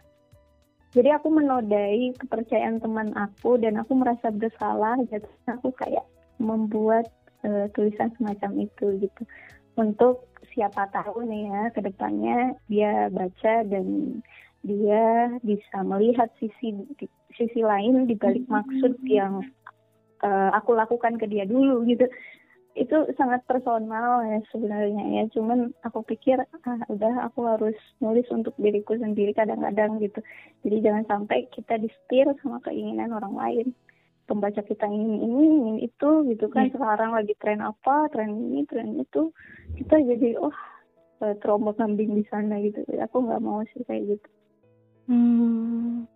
jadi 0.95 1.19
aku 1.19 1.27
menodai 1.27 2.15
kepercayaan 2.15 2.79
teman 2.79 3.11
aku 3.13 3.59
dan 3.59 3.77
aku 3.77 3.93
merasa 3.93 4.31
bersalah 4.31 4.95
jadi 5.11 5.27
aku 5.51 5.69
kayak 5.75 6.07
membuat 6.39 7.07
uh, 7.45 7.65
tulisan 7.77 8.09
semacam 8.17 8.65
itu 8.65 8.97
gitu. 9.05 9.23
Untuk 9.77 10.25
siapa 10.55 10.89
tahu 10.89 11.27
nih 11.27 11.51
ya 11.51 11.61
ke 11.75 11.79
depannya 11.83 12.57
dia 12.71 13.11
baca 13.11 13.61
dan 13.67 14.19
dia 14.65 15.29
bisa 15.45 15.77
melihat 15.85 16.31
sisi 16.41 16.73
sisi 17.37 17.61
lain 17.61 18.09
di 18.09 18.15
balik 18.17 18.47
hmm. 18.49 18.53
maksud 18.55 18.93
yang 19.05 19.45
uh, 20.25 20.49
aku 20.57 20.73
lakukan 20.73 21.21
ke 21.21 21.29
dia 21.29 21.45
dulu 21.45 21.85
gitu. 21.85 22.09
Itu 22.75 23.07
sangat 23.15 23.47
personal 23.47 24.25
ya 24.27 24.39
sebenarnya 24.51 25.03
ya. 25.21 25.23
Cuman 25.31 25.71
aku 25.87 26.03
pikir 26.03 26.43
ah 26.43 26.79
udah 26.91 27.29
aku 27.31 27.47
harus 27.47 27.77
nulis 28.03 28.27
untuk 28.33 28.51
diriku 28.59 28.99
sendiri 28.99 29.31
kadang-kadang 29.31 30.01
gitu. 30.03 30.19
Jadi 30.65 30.83
jangan 30.83 31.05
sampai 31.07 31.47
kita 31.55 31.79
disetir 31.79 32.27
sama 32.41 32.59
keinginan 32.65 33.15
orang 33.15 33.35
lain 33.37 33.67
pembaca 34.25 34.61
kita 34.65 34.89
ingin 34.89 35.21
ini 35.21 35.45
ingin 35.45 35.77
itu 35.85 36.09
gitu 36.33 36.45
kan. 36.49 36.67
Yeah. 36.69 36.73
sekarang 36.77 37.11
lagi 37.13 37.33
tren 37.37 37.61
apa 37.61 38.09
tren 38.09 38.33
ini 38.33 38.65
tren 38.65 38.97
itu. 38.97 39.29
Kita 39.77 39.95
jadi 40.01 40.37
oh 40.41 40.53
eh, 41.23 41.35
terombang 41.39 41.77
kambing 41.77 42.17
di 42.17 42.25
sana 42.27 42.59
gitu. 42.61 42.81
Aku 42.85 43.25
nggak 43.25 43.41
mau 43.41 43.61
sih 43.73 43.81
kayak 43.85 44.17
gitu. 44.17 44.29
Hmm. 45.05 46.09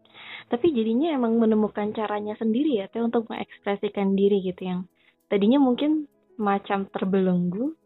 Tapi 0.49 0.73
jadinya 0.73 1.13
emang 1.13 1.37
menemukan 1.37 1.93
caranya 1.93 2.33
sendiri 2.41 2.81
ya 2.81 2.89
teh 2.89 3.05
untuk 3.05 3.29
mengekspresikan 3.29 4.17
diri 4.17 4.41
gitu 4.41 4.65
yang 4.65 4.89
tadinya 5.29 5.61
mungkin 5.61 6.09
macam 6.41 6.89
terbelenggu 6.89 7.77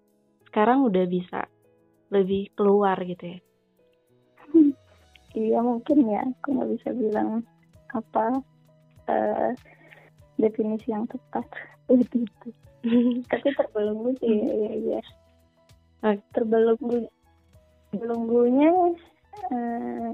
sekarang 0.47 0.87
udah 0.87 1.03
bisa 1.09 1.51
lebih 2.13 2.55
keluar 2.55 2.95
gitu 3.03 3.35
ya. 3.35 3.39
Iya 5.33 5.65
mungkin 5.65 5.97
ya. 6.07 6.21
Aku 6.23 6.53
nggak 6.53 6.69
bisa 6.77 6.89
bilang 6.93 7.41
apa 7.89 8.37
uh, 9.09 9.51
definisi 10.37 10.91
yang 10.91 11.05
tepat. 11.09 11.45
Itu 11.93 12.25
tapi 13.31 13.47
terbelenggu 13.55 14.11
sih 14.19 14.35
ya 14.43 14.55
ya, 14.59 14.99
ya. 14.99 15.01
terbelenggu 16.35 17.07
belenggunya 17.95 18.69
uh, 19.51 20.13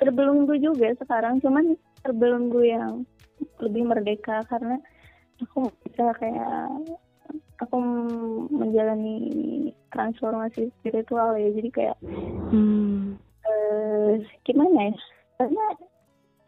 terbelenggu 0.00 0.54
juga 0.56 0.96
sekarang. 0.96 1.40
Cuman 1.44 1.76
terbelenggu 2.00 2.64
yang 2.64 3.04
lebih 3.60 3.84
merdeka 3.84 4.40
karena 4.48 4.80
aku 5.42 5.68
bisa 5.84 6.16
kayak 6.16 6.72
aku 7.60 7.76
menjalani 8.48 9.16
transformasi 9.92 10.72
spiritual 10.80 11.36
ya. 11.36 11.48
Jadi 11.52 11.68
kayak 11.72 11.96
hmm. 12.52 13.20
uh, 13.44 14.10
gimana 14.48 14.92
ya? 14.92 14.96
Karena 15.36 15.64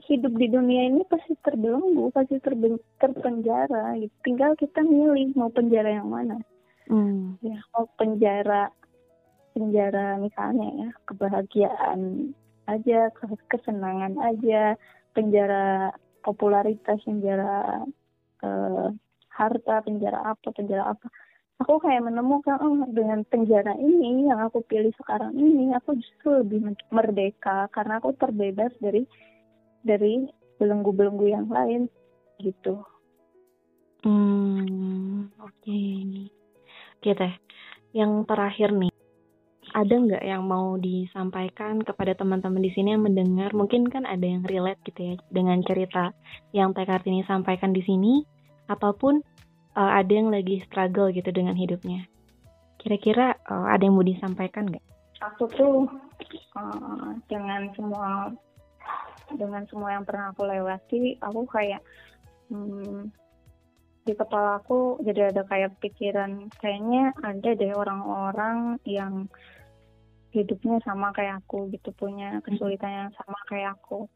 hidup 0.09 0.33
di 0.41 0.49
dunia 0.49 0.89
ini 0.89 1.05
pasti 1.05 1.37
terbelenggu 1.45 2.09
pasti 2.11 2.41
terpenjara 2.97 3.95
gitu. 4.01 4.15
tinggal 4.25 4.57
kita 4.57 4.81
milih 4.81 5.37
mau 5.37 5.53
penjara 5.53 6.01
yang 6.01 6.09
mana 6.09 6.41
hmm. 6.89 7.37
ya 7.45 7.61
mau 7.77 7.85
penjara 8.01 8.73
penjara 9.53 10.17
misalnya 10.17 10.69
ya 10.73 10.91
kebahagiaan 11.05 12.33
aja 12.69 13.13
kesenangan 13.53 14.17
aja 14.21 14.81
penjara 15.13 15.93
popularitas 16.25 17.01
penjara 17.05 17.85
uh, 18.45 18.89
harta 19.29 19.77
penjara 19.85 20.25
apa 20.25 20.49
penjara 20.57 20.97
apa 20.97 21.07
aku 21.59 21.83
kayak 21.83 22.07
menemukan 22.07 22.57
oh 22.63 22.87
dengan 22.91 23.27
penjara 23.27 23.75
ini 23.77 24.31
yang 24.31 24.41
aku 24.41 24.63
pilih 24.65 24.95
sekarang 25.01 25.35
ini 25.35 25.75
aku 25.75 25.99
justru 25.99 26.43
lebih 26.43 26.75
merdeka 26.95 27.67
karena 27.75 27.99
aku 27.99 28.15
terbebas 28.15 28.71
dari 28.79 29.05
dari 29.83 30.27
belenggu-belenggu 30.59 31.27
yang 31.29 31.47
lain 31.51 31.87
gitu 32.43 32.83
hmm 34.07 35.31
oke 35.39 35.53
okay. 35.63 36.31
oke 36.99 37.11
teh 37.15 37.35
yang 37.95 38.23
terakhir 38.29 38.71
nih 38.75 38.93
ada 39.77 39.95
nggak 39.95 40.25
yang 40.25 40.49
mau 40.49 40.81
disampaikan 40.81 41.85
kepada 41.85 42.17
teman-teman 42.17 42.65
di 42.65 42.73
sini 42.73 42.97
yang 42.97 43.05
mendengar? 43.05 43.53
Mungkin 43.53 43.85
kan 43.93 44.09
ada 44.09 44.25
yang 44.25 44.41
relate 44.49 44.81
gitu 44.89 45.13
ya 45.13 45.15
dengan 45.29 45.61
cerita 45.61 46.17
yang 46.57 46.73
Teh 46.73 46.89
Kartini 46.89 47.21
sampaikan 47.29 47.77
di 47.77 47.85
sini, 47.85 48.25
ataupun 48.69 49.21
uh, 49.77 49.93
ada 49.99 50.13
yang 50.13 50.33
lagi 50.33 50.63
struggle 50.69 51.13
gitu 51.13 51.29
dengan 51.33 51.57
hidupnya. 51.57 52.07
Kira-kira 52.79 53.35
uh, 53.49 53.69
ada 53.69 53.83
yang 53.85 53.99
mau 53.99 54.07
disampaikan 54.07 54.69
nggak? 54.71 54.85
Aku 55.35 55.51
tuh 55.51 55.91
uh, 56.55 57.11
dengan 57.27 57.69
semua 57.75 58.31
dengan 59.37 59.67
semua 59.69 59.97
yang 59.97 60.05
pernah 60.09 60.33
aku 60.33 60.49
lewati, 60.49 61.21
aku 61.21 61.45
kayak 61.51 61.83
hmm, 62.49 63.13
di 64.09 64.17
kepala 64.17 64.57
aku 64.65 64.97
jadi 65.05 65.29
ada 65.29 65.45
kayak 65.45 65.77
pikiran 65.85 66.49
kayaknya 66.57 67.13
ada 67.21 67.53
deh 67.53 67.77
orang-orang 67.77 68.81
yang 68.89 69.29
hidupnya 70.33 70.81
sama 70.81 71.13
kayak 71.13 71.45
aku 71.45 71.69
gitu 71.73 71.93
punya 71.93 72.41
kesulitan 72.41 73.09
yang 73.09 73.11
sama 73.13 73.37
kayak 73.53 73.77
aku. 73.77 74.09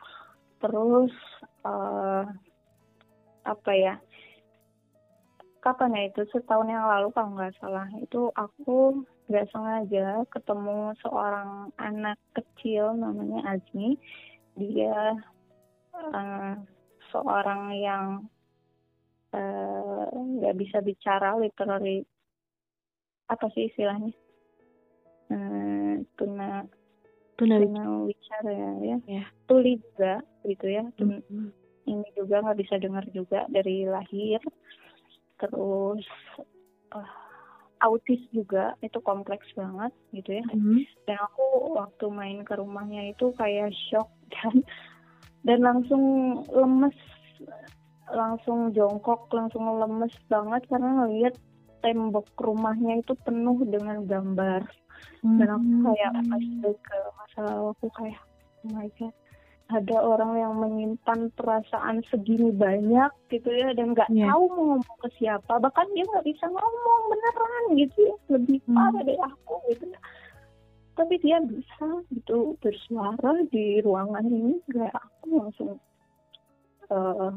Terus 0.65 1.13
uh, 1.69 2.25
apa 3.45 3.73
ya 3.77 3.95
kapan 5.61 5.97
ya 5.99 6.03
itu? 6.09 6.25
Setahun 6.33 6.69
yang 6.73 6.89
lalu 6.89 7.13
kalau 7.13 7.37
nggak 7.37 7.53
salah. 7.61 7.89
Itu 8.01 8.33
aku 8.33 9.05
nggak 9.29 9.49
sengaja 9.53 10.25
ketemu 10.29 10.93
seorang 11.05 11.73
anak 11.81 12.19
kecil 12.37 12.97
namanya 12.97 13.57
Azmi 13.57 13.97
dia 14.57 15.17
uh, 15.97 16.55
seorang 17.13 17.77
yang 17.77 18.07
Eh, 19.33 20.05
nggak 20.13 20.55
uh, 20.55 20.59
bisa 20.61 20.85
bicara 20.85 21.33
literally 21.41 22.05
apa 23.33 23.49
sih 23.57 23.73
istilahnya? 23.73 24.13
Uh, 25.33 26.05
tuna 26.21 26.69
tuna, 27.41 27.57
tuna 27.57 27.83
bicara. 28.05 28.53
ya 28.53 28.71
ya. 28.85 28.99
Yeah. 29.09 29.27
tuli 29.49 29.81
juga 29.81 30.21
gitu 30.45 30.67
ya. 30.69 30.85
Mm 31.01 31.25
-hmm. 31.25 31.49
ini 31.89 32.09
juga 32.13 32.45
nggak 32.45 32.61
bisa 32.61 32.77
dengar 32.77 33.09
juga 33.09 33.49
dari 33.49 33.89
lahir. 33.89 34.45
Terus 35.41 36.05
uh, 36.93 37.22
autis 37.83 38.23
juga 38.31 38.79
itu 38.81 38.99
kompleks 39.03 39.47
banget 39.59 39.93
gitu 40.15 40.39
ya 40.39 40.45
mm 40.49 40.59
-hmm. 40.59 40.79
dan 41.11 41.19
aku 41.27 41.45
waktu 41.77 42.07
main 42.09 42.39
ke 42.47 42.55
rumahnya 42.55 43.11
itu 43.11 43.35
kayak 43.35 43.75
shock 43.91 44.09
dan 44.31 44.63
dan 45.47 45.59
langsung 45.63 46.03
lemes 46.55 46.95
langsung 48.13 48.71
jongkok 48.77 49.27
langsung 49.35 49.67
lemes 49.67 50.15
banget 50.31 50.63
karena 50.71 51.03
ngelihat 51.03 51.35
tembok 51.83 52.29
rumahnya 52.39 53.03
itu 53.03 53.13
penuh 53.27 53.59
dengan 53.67 54.07
gambar 54.07 54.63
hmm. 55.27 55.39
dan 55.43 55.49
aku 55.51 55.67
hmm. 55.67 55.85
kayak 55.91 56.13
flashback 56.31 56.79
ke 56.79 56.99
masa 57.19 57.41
lalu 57.51 57.67
aku 57.75 57.87
kayak 57.99 58.23
oh 58.63 58.71
my 58.71 58.89
god 58.95 59.15
ada 59.73 59.97
orang 59.99 60.33
yang 60.37 60.55
menyimpan 60.61 61.33
perasaan 61.33 62.05
segini 62.13 62.53
banyak 62.53 63.09
gitu 63.33 63.49
ya 63.49 63.73
dan 63.73 63.97
nggak 63.97 64.13
yeah. 64.13 64.29
tahu 64.29 64.45
mau 64.53 64.65
ngomong 64.77 64.99
ke 65.03 65.09
siapa. 65.17 65.53
Bahkan 65.57 65.87
dia 65.97 66.05
nggak 66.05 66.27
bisa 66.29 66.45
ngomong 66.47 67.03
beneran 67.09 67.65
gitu 67.81 67.99
ya. 68.05 68.17
Lebih 68.37 68.59
hmm. 68.69 68.77
parah 68.77 69.03
dari 69.03 69.17
aku 69.17 69.55
gitu. 69.73 69.85
Tapi 70.93 71.15
dia 71.25 71.39
bisa 71.41 71.87
gitu 72.13 72.39
bersuara 72.61 73.33
di 73.49 73.81
ruangan 73.81 74.25
ini. 74.29 74.61
Kayak 74.69 74.95
aku 75.01 75.25
langsung 75.41 75.71
uh, 76.93 77.33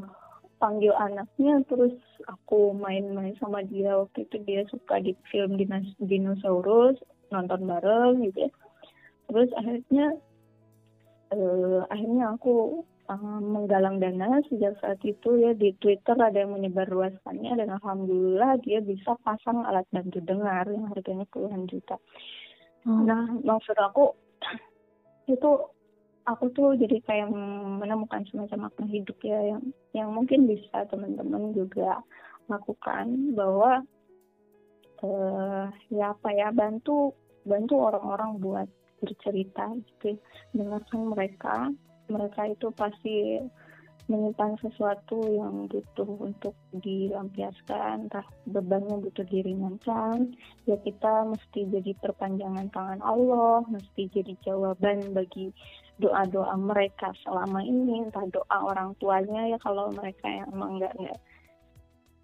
panggil 0.60 0.92
anaknya 0.96 1.64
terus 1.66 1.96
aku 2.28 2.76
main-main 2.76 3.32
sama 3.40 3.64
dia. 3.64 3.96
Waktu 3.96 4.28
itu 4.28 4.36
dia 4.44 4.62
suka 4.68 5.00
di 5.00 5.16
film 5.32 5.56
dinos 5.56 5.88
dinosaurus 5.98 7.00
nonton 7.32 7.64
bareng 7.64 8.20
gitu 8.28 8.46
ya. 8.46 8.52
Terus 9.26 9.50
akhirnya 9.58 10.06
uh, 11.32 11.80
akhirnya 11.90 12.34
aku 12.36 12.84
uh, 13.08 13.40
menggalang 13.42 14.02
dana 14.02 14.42
sejak 14.50 14.78
saat 14.82 15.00
itu 15.06 15.40
ya 15.40 15.54
di 15.54 15.74
Twitter 15.78 16.14
ada 16.18 16.36
yang 16.36 16.54
menyebar 16.54 16.90
luaskannya 16.90 17.58
dan 17.58 17.68
alhamdulillah 17.78 18.58
dia 18.62 18.82
bisa 18.82 19.14
pasang 19.22 19.62
alat 19.66 19.86
bantu 19.90 20.22
dengar 20.22 20.66
yang 20.70 20.90
harganya 20.90 21.26
puluhan 21.30 21.66
juta. 21.70 21.98
Hmm. 22.86 23.06
Nah 23.06 23.22
maksud 23.42 23.74
aku 23.78 24.14
itu 25.34 25.50
aku 26.26 26.44
tuh 26.50 26.74
jadi 26.74 26.98
kayak 27.06 27.30
menemukan 27.80 28.26
semacam 28.26 28.70
makna 28.70 28.86
hidup 28.90 29.18
ya 29.22 29.38
yang 29.54 29.62
yang 29.94 30.08
mungkin 30.10 30.50
bisa 30.50 30.86
teman-teman 30.90 31.54
juga 31.54 32.02
lakukan 32.50 33.34
bahwa 33.34 33.82
uh, 35.02 35.66
ya 35.90 36.14
apa 36.14 36.28
ya 36.34 36.50
bantu 36.50 37.14
bantu 37.46 37.78
orang-orang 37.78 38.42
buat 38.42 38.68
bercerita 39.02 39.72
gitu. 39.74 40.16
Dengarkan 40.56 41.12
mereka. 41.12 41.70
Mereka 42.06 42.54
itu 42.54 42.70
pasti 42.70 43.42
menyimpan 44.06 44.54
sesuatu 44.62 45.18
yang 45.34 45.66
butuh 45.66 46.06
untuk 46.06 46.54
dilampiaskan, 46.78 48.06
entah 48.06 48.22
bebannya 48.46 49.02
butuh 49.02 49.26
diringankan, 49.26 50.30
ya 50.70 50.78
kita 50.78 51.26
mesti 51.26 51.66
jadi 51.66 51.90
perpanjangan 51.98 52.70
tangan 52.70 53.02
Allah, 53.02 53.66
mesti 53.66 54.06
jadi 54.14 54.38
jawaban 54.46 55.10
bagi 55.10 55.50
doa-doa 55.98 56.54
mereka 56.54 57.10
selama 57.26 57.66
ini, 57.66 58.06
entah 58.06 58.22
doa 58.30 58.58
orang 58.70 58.94
tuanya 59.02 59.50
ya 59.50 59.58
kalau 59.58 59.90
mereka 59.90 60.30
yang 60.30 60.54
emang 60.54 60.78
nggak 60.78 60.94
nggak 61.02 61.18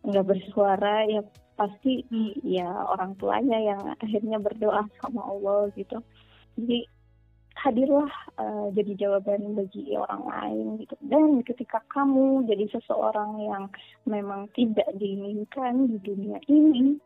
nggak 0.03 0.27
bersuara 0.27 1.07
ya 1.07 1.23
pasti 1.59 2.03
ya 2.43 2.67
orang 2.91 3.15
tuanya 3.19 3.59
yang 3.59 3.83
akhirnya 3.99 4.39
berdoa 4.39 4.87
sama 5.03 5.23
Allah 5.27 5.67
gitu. 5.75 5.99
Jadi 6.57 6.85
hadirlah 7.63 8.11
uh, 8.41 8.67
jadi 8.73 9.07
jawaban 9.07 9.55
bagi 9.55 9.93
orang 9.95 10.25
lain 10.25 10.67
gitu. 10.83 10.95
Dan 11.05 11.45
ketika 11.45 11.85
kamu 11.93 12.49
jadi 12.49 12.67
seseorang 12.73 13.39
yang 13.45 13.65
memang 14.09 14.49
tidak 14.57 14.89
diinginkan 14.97 15.93
di 15.93 15.99
dunia 16.01 16.41
ini 16.49 16.97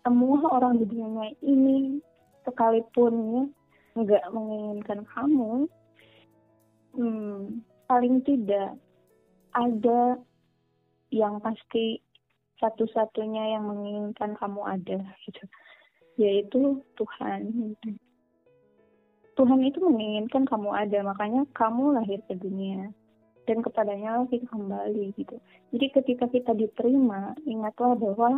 semua 0.00 0.40
orang 0.48 0.80
di 0.80 0.86
dunia 0.88 1.28
ini 1.44 2.00
sekalipun 2.48 3.46
nggak 3.92 4.24
menginginkan 4.32 5.04
kamu 5.12 5.68
hmm, 6.96 7.60
paling 7.84 8.24
tidak 8.24 8.78
ada 9.52 10.16
yang 11.10 11.42
pasti 11.42 11.98
satu-satunya 12.62 13.58
yang 13.58 13.66
menginginkan 13.66 14.38
kamu 14.38 14.62
ada 14.62 14.98
gitu. 15.26 15.44
Yaitu 16.20 16.84
Tuhan 16.96 17.74
Tuhan 19.38 19.60
itu 19.62 19.78
menginginkan 19.80 20.44
kamu 20.44 20.70
ada, 20.74 20.98
makanya 21.06 21.46
kamu 21.54 21.96
lahir 21.96 22.20
ke 22.26 22.34
dunia 22.36 22.90
dan 23.48 23.66
kepadanya 23.66 24.26
kita 24.30 24.46
kembali 24.46 25.10
gitu. 25.16 25.36
Jadi 25.74 25.86
ketika 25.90 26.26
kita 26.30 26.52
diterima, 26.54 27.34
ingatlah 27.46 27.98
bahwa 27.98 28.30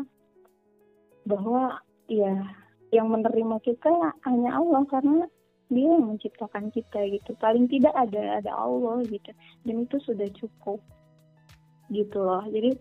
bahwa 1.29 1.63
ya 2.09 2.49
yang 2.93 3.09
menerima 3.09 3.57
kita 3.65 3.89
hanya 4.29 4.51
Allah 4.57 4.85
karena 4.89 5.25
dia 5.73 5.89
yang 5.97 6.17
menciptakan 6.17 6.69
kita 6.73 7.09
gitu. 7.09 7.33
Paling 7.41 7.69
tidak 7.69 7.97
ada 7.97 8.41
ada 8.41 8.53
Allah 8.53 9.01
gitu. 9.09 9.33
Dan 9.65 9.89
itu 9.89 9.97
sudah 10.05 10.29
cukup 10.37 10.81
gitu 11.89 12.21
loh. 12.21 12.45
Jadi 12.49 12.77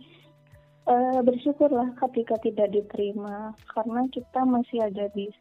uh, 0.87 1.19
bersyukurlah 1.23 1.95
ketika 2.07 2.35
tidak 2.43 2.75
diterima 2.75 3.55
karena 3.71 4.07
kita 4.11 4.43
masih 4.43 4.83
ada 4.83 5.07
di 5.15 5.31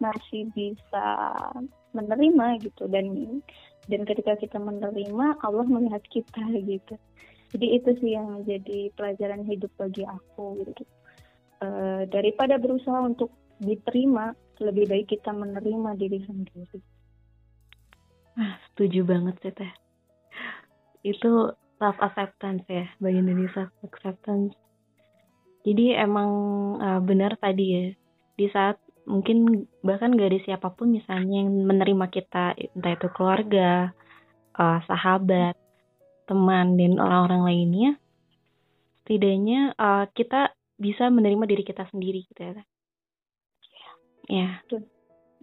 masih 0.00 0.48
bisa 0.52 1.08
menerima 1.94 2.60
gitu. 2.60 2.90
Dan 2.90 3.38
dan 3.88 4.00
ketika 4.04 4.36
kita 4.36 4.58
menerima 4.60 5.40
Allah 5.40 5.66
melihat 5.66 6.02
kita 6.10 6.42
gitu. 6.72 6.94
Jadi 7.54 7.66
itu 7.78 7.90
sih 8.02 8.18
yang 8.18 8.42
menjadi 8.42 8.90
pelajaran 8.98 9.46
hidup 9.46 9.70
bagi 9.78 10.02
aku 10.02 10.58
gitu. 10.66 10.82
E, 11.62 11.68
daripada 12.10 12.58
berusaha 12.58 12.98
untuk 12.98 13.30
diterima 13.62 14.34
lebih 14.58 14.90
baik 14.90 15.06
kita 15.14 15.30
menerima 15.30 15.94
diri 15.94 16.18
sendiri. 16.26 16.82
Ah 18.34 18.58
setuju 18.70 19.06
banget 19.06 19.38
sih 19.46 19.54
teh 19.54 19.72
itu 21.04 21.52
self 21.78 21.98
acceptance 22.00 22.64
ya 22.66 22.88
bagian 22.98 23.28
dari 23.28 23.46
self 23.52 23.70
acceptance. 23.84 24.56
Jadi 25.64 25.96
emang 25.96 26.30
uh, 26.80 27.00
benar 27.00 27.36
tadi 27.40 27.66
ya 27.72 27.86
di 28.34 28.46
saat 28.50 28.76
mungkin 29.04 29.68
bahkan 29.84 30.16
gak 30.16 30.32
ada 30.32 30.40
siapa 30.44 30.68
pun 30.72 30.92
misalnya 30.96 31.44
yang 31.44 31.52
menerima 31.64 32.06
kita 32.08 32.56
entah 32.56 32.92
itu 32.96 33.08
keluarga 33.12 33.92
uh, 34.56 34.80
sahabat 34.88 35.56
teman 36.24 36.80
dan 36.80 36.96
orang-orang 36.96 37.42
lainnya 37.44 37.90
setidaknya 39.04 39.76
uh, 39.76 40.08
kita 40.16 40.56
bisa 40.80 41.12
menerima 41.12 41.44
diri 41.44 41.62
kita 41.62 41.84
sendiri 41.92 42.24
gitu 42.24 42.40
ya 42.40 42.64
ya. 44.28 44.48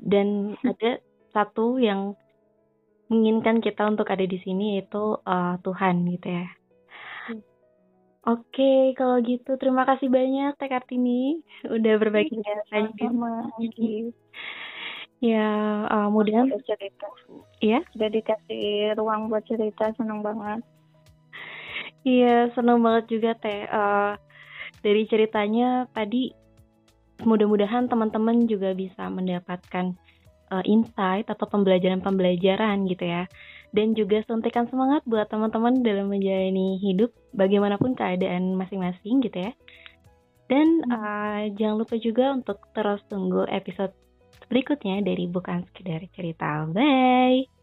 Dan 0.02 0.58
ada 0.66 0.98
satu 1.30 1.78
yang 1.78 2.18
menginginkan 3.12 3.62
kita 3.62 3.86
untuk 3.86 4.08
ada 4.10 4.24
di 4.24 4.40
sini 4.42 4.80
yaitu 4.80 5.20
uh, 5.22 5.60
Tuhan 5.62 6.08
gitu 6.08 6.28
ya 6.32 6.48
Oke, 8.22 8.94
kalau 8.94 9.18
gitu 9.26 9.58
terima 9.58 9.82
kasih 9.82 10.06
banyak 10.06 10.54
Teh 10.62 10.70
Kartini 10.70 11.42
udah 11.66 11.94
berbagi 11.98 12.38
ya, 12.38 12.62
sama 12.70 13.50
Ya, 15.22 15.50
uh, 15.90 16.10
mudah 16.14 16.46
cerita. 16.66 17.10
Iya? 17.62 17.82
Sudah 17.94 18.10
dikasih 18.14 18.94
ruang 18.94 19.30
buat 19.30 19.42
cerita, 19.50 19.90
senang 19.98 20.22
banget. 20.22 20.62
Iya, 22.06 22.54
senang 22.54 22.86
banget 22.86 23.10
juga 23.10 23.34
Teh. 23.42 23.66
Uh, 23.66 24.14
dari 24.86 25.10
ceritanya 25.10 25.90
tadi 25.90 26.34
mudah-mudahan 27.26 27.90
teman-teman 27.90 28.46
juga 28.46 28.74
bisa 28.78 29.10
mendapatkan 29.10 29.98
uh, 30.54 30.64
insight 30.66 31.26
atau 31.30 31.46
pembelajaran-pembelajaran 31.50 32.86
gitu 32.86 33.06
ya 33.06 33.26
dan 33.72 33.96
juga 33.96 34.20
suntikan 34.28 34.68
semangat 34.68 35.04
buat 35.08 35.32
teman-teman 35.32 35.80
dalam 35.84 36.12
menjalani 36.12 36.80
hidup 36.84 37.12
bagaimanapun 37.32 37.96
keadaan 37.96 38.60
masing-masing 38.60 39.24
gitu 39.24 39.48
ya. 39.48 39.52
Dan 40.52 40.84
uh, 40.92 41.48
jangan 41.56 41.80
lupa 41.80 41.96
juga 41.96 42.36
untuk 42.36 42.60
terus 42.76 43.00
tunggu 43.08 43.48
episode 43.48 43.96
berikutnya 44.52 45.00
dari 45.00 45.32
bukan 45.32 45.64
sekedar 45.72 46.04
cerita. 46.12 46.68
Bye. 46.68 47.61